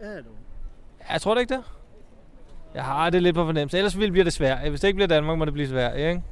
Er 0.00 0.16
du? 0.16 0.28
Ja, 1.08 1.12
jeg 1.12 1.20
tror 1.20 1.34
det 1.34 1.40
ikke 1.40 1.54
det. 1.54 1.62
Jeg 2.74 2.84
har 2.84 3.10
det 3.10 3.22
lidt 3.22 3.34
på 3.36 3.44
fornemmelse. 3.44 3.76
Ellers 3.78 3.98
vil- 3.98 4.10
bliver 4.12 4.24
det 4.24 4.32
svært. 4.32 4.68
Hvis 4.68 4.80
det 4.80 4.88
ikke 4.88 4.96
bliver 4.96 5.08
Danmark, 5.08 5.38
må 5.38 5.44
det 5.44 5.52
blive 5.52 5.68
svært, 5.68 5.96
ikke? 5.98 6.22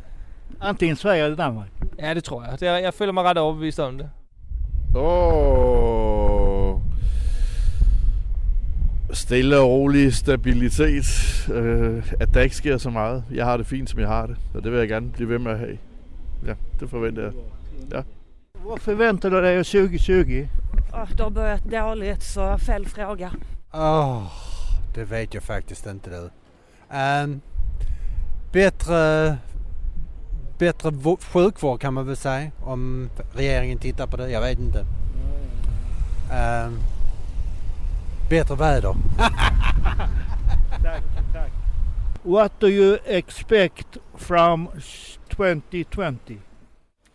Antingen 0.60 0.96
Sverige 0.96 1.24
eller 1.24 1.36
Danmark. 1.36 1.66
Ja, 1.98 2.14
det 2.14 2.24
tror 2.24 2.44
jeg. 2.44 2.60
Det 2.60 2.68
er, 2.68 2.76
jeg 2.76 2.94
føler 2.94 3.12
mig 3.12 3.24
ret 3.24 3.38
overbevist 3.38 3.80
om 3.80 3.98
det. 3.98 4.10
Åh. 4.96 6.03
Stille 9.14 9.58
og 9.58 9.68
rolig 9.68 10.14
stabilitet. 10.14 11.04
Øh, 11.52 12.12
at 12.20 12.34
der 12.34 12.40
ikke 12.40 12.56
sker 12.56 12.78
så 12.78 12.90
meget. 12.90 13.24
Jeg 13.34 13.44
har 13.44 13.56
det 13.56 13.66
fint, 13.66 13.90
som 13.90 14.00
jeg 14.00 14.08
har 14.08 14.26
det. 14.26 14.36
Og 14.54 14.64
det 14.64 14.72
vil 14.72 14.78
jeg 14.78 14.88
gerne 14.88 15.10
blive 15.10 15.28
ved 15.28 15.38
med 15.38 15.52
at 15.52 15.58
have. 15.58 15.78
Ja, 16.46 16.54
det 16.80 16.90
forventer 16.90 17.22
jeg. 17.22 17.32
Ja. 17.92 18.02
Vad 18.64 18.80
förväntar 18.80 19.30
du 19.30 19.42
dig 19.42 19.58
av 19.58 19.64
2020? 19.64 20.48
Oh, 20.92 21.08
det 21.16 21.20
har 21.20 21.30
börjat 21.30 21.64
dåligt 21.64 22.22
så 22.22 22.58
fel 22.58 22.86
fråga. 22.86 23.30
Åh, 23.72 24.22
det 24.94 25.04
vet 25.04 25.34
jag 25.34 25.42
faktiskt 25.42 25.86
inte 25.86 26.10
du. 26.10 26.30
Ehm, 26.96 27.40
bättre, 28.52 29.36
bättre 30.58 31.16
sjukvård 31.32 31.80
kan 31.80 31.94
man 31.94 32.06
väl 32.06 32.16
säga 32.16 32.50
om 32.62 33.10
regeringen 33.32 33.78
tittar 33.78 34.06
på 34.06 34.16
det. 34.16 34.30
Jag 34.30 34.40
vet 34.40 34.58
inte. 34.58 34.86
Ehm, 36.32 36.78
bättre 38.28 38.54
väder. 38.54 38.94
tack, 40.82 41.02
tack. 41.32 41.52
What 42.22 42.60
do 42.60 42.68
you 42.68 42.98
expect 43.04 43.98
from 44.16 44.68
2020? 45.28 46.38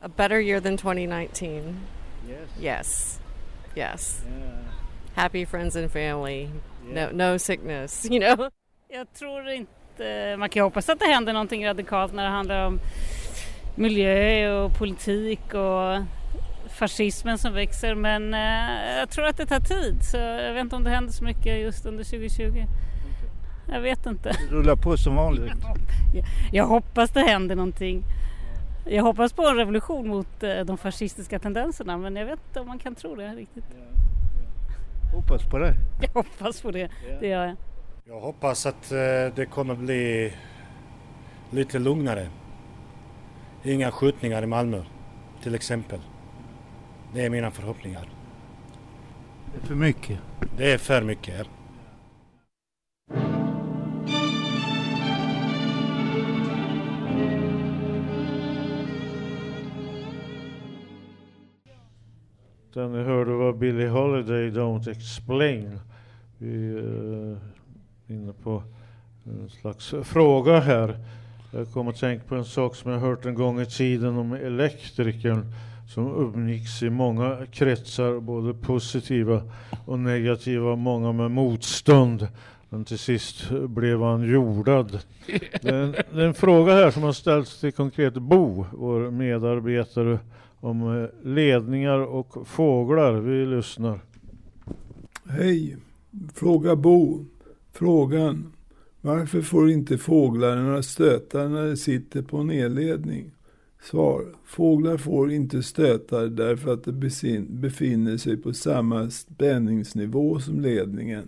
A 0.01 0.07
better 0.07 0.39
year 0.39 0.59
than 0.59 0.77
2019. 0.77 1.79
Yes. 2.27 2.39
Yes. 2.61 3.19
Yes. 3.75 4.21
Yeah. 4.25 4.59
Happy 5.15 5.45
friends 5.45 5.75
and 5.75 5.91
family. 5.91 6.49
No, 6.85 7.09
no 7.11 7.37
sickness, 7.37 8.05
you 8.11 8.19
know? 8.19 8.49
Jag 8.89 9.13
tror 9.13 9.49
inte, 9.49 10.35
man 10.37 10.49
kan 10.49 10.63
hoppas 10.63 10.89
att 10.89 10.99
det 10.99 11.05
händer 11.05 11.33
någonting 11.33 11.67
radikalt 11.67 12.13
när 12.13 12.23
det 12.23 12.29
handlar 12.29 12.65
om 12.65 12.79
miljö 13.75 14.51
och 14.51 14.77
politik 14.77 15.53
och 15.53 15.97
fascismen 16.79 17.37
som 17.37 17.53
växer 17.53 17.95
men 17.95 18.33
eh, 18.33 18.97
jag 18.99 19.09
tror 19.09 19.25
att 19.25 19.37
det 19.37 19.45
tar 19.45 19.59
tid 19.59 20.03
så 20.03 20.17
jag 20.17 20.53
vet 20.53 20.63
inte 20.63 20.75
om 20.75 20.83
det 20.83 20.89
händer 20.89 21.13
så 21.13 21.23
mycket 21.23 21.59
just 21.59 21.85
under 21.85 22.03
2020. 22.03 22.65
Jag 23.71 23.81
vet 23.81 24.05
inte. 24.05 24.29
Det 24.29 24.55
rullar 24.55 24.75
på 24.75 24.97
som 24.97 25.15
vanligt. 25.15 25.53
Jag, 26.51 26.65
hoppas 26.65 27.11
det 27.11 27.19
händer 27.19 27.55
någonting. 27.55 28.03
Jag 28.85 29.03
hoppas 29.03 29.33
på 29.33 29.47
en 29.47 29.55
revolution 29.55 30.07
mot 30.07 30.43
eh, 30.43 30.59
de 30.59 30.77
fascistiska 30.77 31.39
tendenserna 31.39 31.97
men 31.97 32.15
jag 32.15 32.25
vet 32.25 32.39
inte 32.47 32.59
om 32.59 32.67
man 32.67 32.79
kan 32.79 32.95
tro 32.95 33.15
det 33.15 33.27
riktigt. 33.27 33.65
Hoppas 35.15 35.43
på 35.49 35.57
det. 35.57 35.73
Jag 36.01 36.09
hoppas 36.13 36.61
på 36.61 36.71
det, 36.71 36.89
det 37.19 37.27
gör 37.27 37.45
jag. 37.45 37.55
Jag 38.05 38.19
hoppas 38.19 38.65
att 38.65 38.91
eh, 38.91 38.97
det 39.35 39.49
kommer 39.51 39.75
bli 39.75 40.33
lite 41.49 41.79
lugnare. 41.79 42.27
Inga 43.63 43.91
skjutningar 43.91 44.43
i 44.43 44.45
Malmö 44.45 44.83
till 45.43 45.55
exempel. 45.55 45.99
Det 47.13 47.25
är 47.25 47.29
mina 47.29 47.51
förhoppningar. 47.51 48.09
Det 49.53 49.63
är 49.63 49.67
för 49.67 49.75
mycket. 49.75 50.19
Det 50.57 50.71
är 50.71 50.77
för 50.77 51.01
mycket. 51.01 51.47
ni 62.87 63.03
hörde 63.03 63.31
var 63.31 63.53
Billie 63.53 63.87
Holiday 63.87 64.49
Don't 64.49 64.89
Explain. 64.89 65.79
Vi 66.37 66.77
är 66.77 67.37
inne 68.07 68.33
på 68.43 68.63
en 69.23 69.49
slags 69.49 69.93
fråga 70.03 70.59
här. 70.59 70.97
Jag 71.51 71.71
kom 71.71 71.87
att 71.87 71.99
tänka 71.99 72.23
på 72.27 72.35
en 72.35 72.45
sak 72.45 72.75
som 72.75 72.91
jag 72.91 72.99
hört 72.99 73.25
en 73.25 73.35
gång 73.35 73.61
i 73.61 73.65
tiden 73.65 74.17
om 74.17 74.33
elektrikern 74.33 75.53
som 75.89 76.33
umgicks 76.35 76.83
i 76.83 76.89
många 76.89 77.37
kretsar, 77.51 78.19
både 78.19 78.53
positiva 78.53 79.41
och 79.85 79.99
negativa, 79.99 80.75
många 80.75 81.11
med 81.11 81.31
motstånd. 81.31 82.27
Men 82.69 82.85
till 82.85 82.99
sist 82.99 83.49
blev 83.51 84.01
han 84.01 84.23
jordad. 84.23 84.99
Det 85.61 85.69
är 85.69 85.83
en, 85.83 85.91
det 85.91 86.21
är 86.21 86.27
en 86.27 86.33
fråga 86.33 86.73
här 86.73 86.91
som 86.91 87.03
har 87.03 87.13
ställts 87.13 87.59
till 87.59 87.71
konkret 87.71 88.13
Bo, 88.13 88.65
vår 88.73 89.11
medarbetare, 89.11 90.19
om 90.59 91.01
eh, 91.01 91.27
ledningar 91.27 91.99
och 91.99 92.47
fåglar. 92.47 93.13
Vi 93.13 93.45
lyssnar. 93.45 93.99
Hej! 95.29 95.77
Fråga 96.33 96.75
Bo. 96.75 97.25
Frågan. 97.73 98.53
Varför 99.01 99.41
får 99.41 99.69
inte 99.69 99.97
fåglar 99.97 100.55
några 100.55 100.83
stötar 100.83 101.49
när 101.49 101.67
de 101.67 101.77
sitter 101.77 102.21
på 102.21 102.37
en 102.37 102.51
elledning? 102.51 103.31
Svar. 103.81 104.25
Fåglar 104.45 104.97
får 104.97 105.31
inte 105.31 105.63
stötar 105.63 106.27
därför 106.27 106.73
att 106.73 106.83
de 106.83 106.91
befinner 107.49 108.17
sig 108.17 108.37
på 108.37 108.53
samma 108.53 109.09
spänningsnivå 109.09 110.39
som 110.39 110.61
ledningen. 110.61 111.27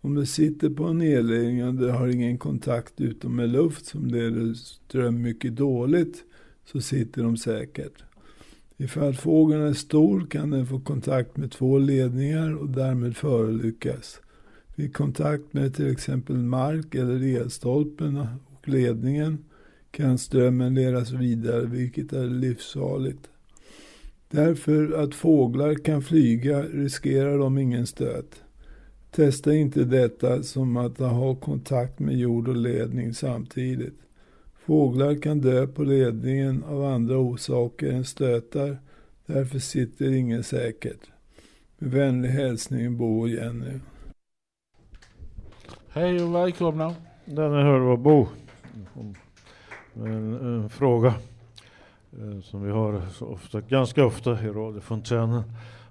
Om 0.00 0.14
de 0.14 0.26
sitter 0.26 0.70
på 0.70 0.84
en 0.84 1.00
elledning 1.00 1.64
och 1.64 1.74
de 1.74 1.90
har 1.90 2.08
ingen 2.08 2.38
kontakt 2.38 3.00
utom 3.00 3.36
med 3.36 3.48
luft 3.48 3.86
som 3.86 4.06
leder 4.06 4.54
ström 4.54 5.22
mycket 5.22 5.56
dåligt 5.56 6.24
så 6.64 6.80
sitter 6.80 7.22
de 7.22 7.36
säkert. 7.36 8.04
Ifall 8.76 9.14
fågeln 9.14 9.62
är 9.62 9.72
stor 9.72 10.26
kan 10.26 10.50
den 10.50 10.66
få 10.66 10.80
kontakt 10.80 11.36
med 11.36 11.50
två 11.50 11.78
ledningar 11.78 12.54
och 12.54 12.68
därmed 12.68 13.16
förolyckas. 13.16 14.20
Vid 14.74 14.94
kontakt 14.94 15.52
med 15.52 15.74
till 15.74 15.90
exempel 15.90 16.36
mark 16.36 16.94
eller 16.94 17.40
elstolpen 17.40 18.16
och 18.16 18.68
ledningen 18.68 19.38
kan 19.92 20.18
strömmen 20.18 20.74
ledas 20.74 21.10
vidare 21.10 21.66
vilket 21.66 22.12
är 22.12 22.26
livsfarligt. 22.26 23.28
Därför 24.30 25.02
att 25.02 25.14
fåglar 25.14 25.74
kan 25.74 26.02
flyga 26.02 26.62
riskerar 26.62 27.38
de 27.38 27.58
ingen 27.58 27.86
stöt. 27.86 28.42
Testa 29.10 29.54
inte 29.54 29.84
detta 29.84 30.42
som 30.42 30.76
att 30.76 30.98
ha 30.98 31.34
kontakt 31.34 31.98
med 31.98 32.16
jord 32.16 32.48
och 32.48 32.56
ledning 32.56 33.14
samtidigt. 33.14 33.98
Fåglar 34.54 35.14
kan 35.14 35.40
dö 35.40 35.66
på 35.66 35.84
ledningen 35.84 36.64
av 36.64 36.84
andra 36.84 37.18
orsaker 37.18 37.92
än 37.92 38.04
stötar. 38.04 38.78
Därför 39.26 39.58
sitter 39.58 40.12
ingen 40.12 40.44
säkert. 40.44 41.10
Med 41.78 41.90
vänlig 41.90 42.28
hälsning 42.28 42.96
Bo 42.96 43.20
och 43.20 43.28
Jenny. 43.28 43.78
Hej 45.88 46.22
och 46.22 46.34
välkomna. 46.34 46.94
Den 47.24 47.52
jag 47.52 47.64
hörde 47.64 47.84
var 47.84 47.96
Bo. 47.96 48.28
En, 49.94 50.34
en 50.34 50.70
fråga 50.70 51.14
eh, 52.12 52.40
som 52.42 52.62
vi 52.62 52.70
har 52.70 53.02
ofta, 53.20 53.60
ganska 53.60 54.06
ofta 54.06 54.30
i 54.30 54.48
radiofontänen. 54.48 55.42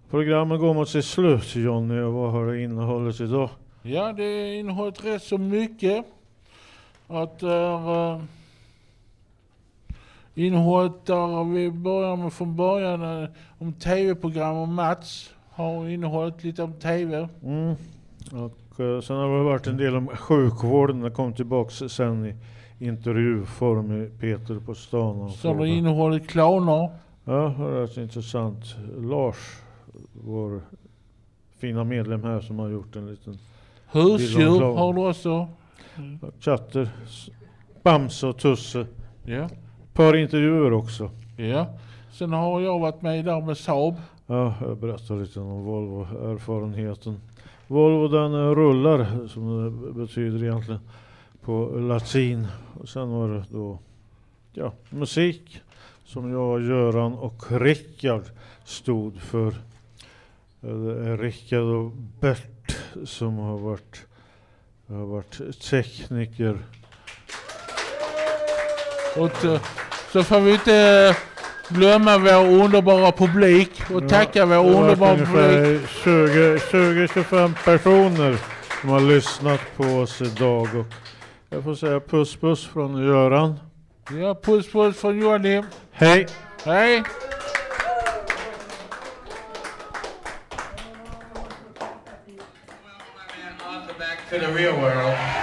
Programmet 0.09 0.59
går 0.59 0.73
mot 0.73 0.89
sitt 0.89 1.05
slut 1.05 1.55
Jonny 1.55 1.99
och 1.99 2.13
vad 2.13 2.31
har 2.31 2.45
det 2.45 2.63
innehållit 2.63 3.19
idag? 3.19 3.49
Ja, 3.81 4.13
det 4.13 4.55
innehåller 4.55 4.91
rätt 4.91 5.23
så 5.23 5.37
mycket. 5.37 6.05
Att 7.07 7.39
det 7.39 7.53
är 7.53 8.13
uh, 8.15 8.21
innehållet 10.35 11.05
där 11.05 11.53
vi 11.53 11.71
börjar 11.71 12.15
med 12.15 12.33
från 12.33 12.55
början 12.55 13.23
eh, 13.23 13.29
om 13.57 13.73
tv-program 13.73 14.57
och 14.57 14.67
Mats 14.67 15.33
har 15.49 15.89
innehållit 15.89 16.43
lite 16.43 16.63
om 16.63 16.73
tv. 16.73 17.29
Mm. 17.43 17.75
Och 18.31 18.79
eh, 18.79 19.01
sen 19.01 19.15
har 19.15 19.37
det 19.37 19.43
varit 19.43 19.67
en 19.67 19.77
del 19.77 19.95
om 19.95 20.07
sjukvården. 20.07 21.01
Det 21.01 21.11
kom 21.11 21.33
tillbaks 21.33 21.75
sen 21.75 22.25
i 22.25 22.35
intervjuform 22.81 23.87
med 23.87 24.19
Peter 24.19 24.59
på 24.65 24.73
stan. 24.75 25.29
Så 25.31 25.53
har 25.53 25.65
innehållit 25.65 26.27
clowner. 26.29 26.89
Ja, 27.25 27.53
det 27.57 27.63
är 27.63 27.81
rätt 27.81 27.97
intressant. 27.97 28.75
Lars, 28.97 29.37
vår 30.25 30.61
fina 31.59 31.83
medlem 31.83 32.23
här 32.23 32.39
som 32.39 32.59
har 32.59 32.69
gjort 32.69 32.95
en 32.95 33.07
liten 33.09 33.37
Husdjur 33.91 34.61
har 34.75 34.93
du 34.93 35.09
också. 35.09 35.47
Katter, 36.41 36.89
s- 37.05 37.29
Bamse 37.83 38.27
och 38.27 38.37
Tusse. 38.37 38.85
Ja. 39.25 39.35
Ett 39.43 39.93
par 39.93 40.15
intervjuer 40.17 40.73
också. 40.73 41.09
Ja. 41.37 41.65
Sen 42.11 42.33
har 42.33 42.61
jag 42.61 42.79
varit 42.79 43.01
med 43.01 43.25
där 43.25 43.41
med 43.41 43.57
Saab. 43.57 43.95
Ja, 44.27 44.53
jag 44.61 44.77
berättar 44.77 45.15
lite 45.15 45.39
om 45.39 45.63
Volvo-erfarenheten. 45.65 47.15
Volvo 47.67 48.07
den 48.07 48.55
rullar, 48.55 49.27
som 49.27 49.65
det 49.85 49.93
betyder 49.99 50.43
egentligen, 50.43 50.79
på 51.41 51.65
latin. 51.79 52.47
Och 52.81 52.89
sen 52.89 53.09
var 53.09 53.27
det 53.27 53.43
då 53.49 53.79
ja, 54.53 54.73
musik 54.89 55.61
som 56.05 56.31
jag, 56.31 56.61
Göran 56.61 57.13
och 57.13 57.51
Rickard 57.51 58.23
stod 58.65 59.21
för. 59.21 59.53
Eh, 60.63 61.17
Rickard 61.17 61.63
och 61.63 61.91
Bert 61.91 62.77
som 63.05 63.37
har 63.37 63.57
varit, 63.57 64.05
har 64.87 65.05
varit 65.05 65.61
tekniker. 65.69 66.57
Och 69.17 69.61
så 70.11 70.23
får 70.23 70.39
vi 70.39 70.53
inte 70.53 70.75
eh, 70.75 71.15
glömma 71.75 72.17
vår 72.17 72.63
underbara 72.63 73.11
publik 73.11 73.81
och 73.93 74.09
tacka 74.09 74.45
vår 74.45 74.55
har 74.55 74.63
varit 74.63 74.81
underbara 74.81 75.17
publik. 75.17 75.35
ungefär 76.05 76.57
20-25 77.07 77.55
personer 77.65 78.37
som 78.81 78.89
har 78.89 78.99
lyssnat 78.99 79.61
på 79.77 79.83
oss 79.83 80.21
idag. 80.21 80.75
Och 80.75 80.85
jag 81.53 81.63
får 81.63 81.75
säga 81.75 81.99
puss 81.99 82.35
puss 82.35 82.67
från 82.67 83.05
Göran. 83.05 83.59
Ja, 84.21 84.35
puss 84.35 84.71
puss 84.71 84.97
från 84.97 85.19
Joakim. 85.19 85.65
Hej! 85.91 86.27
Hej! 86.65 87.03
to 94.29 94.39
the 94.39 94.53
real 94.53 94.79
world. 94.79 95.40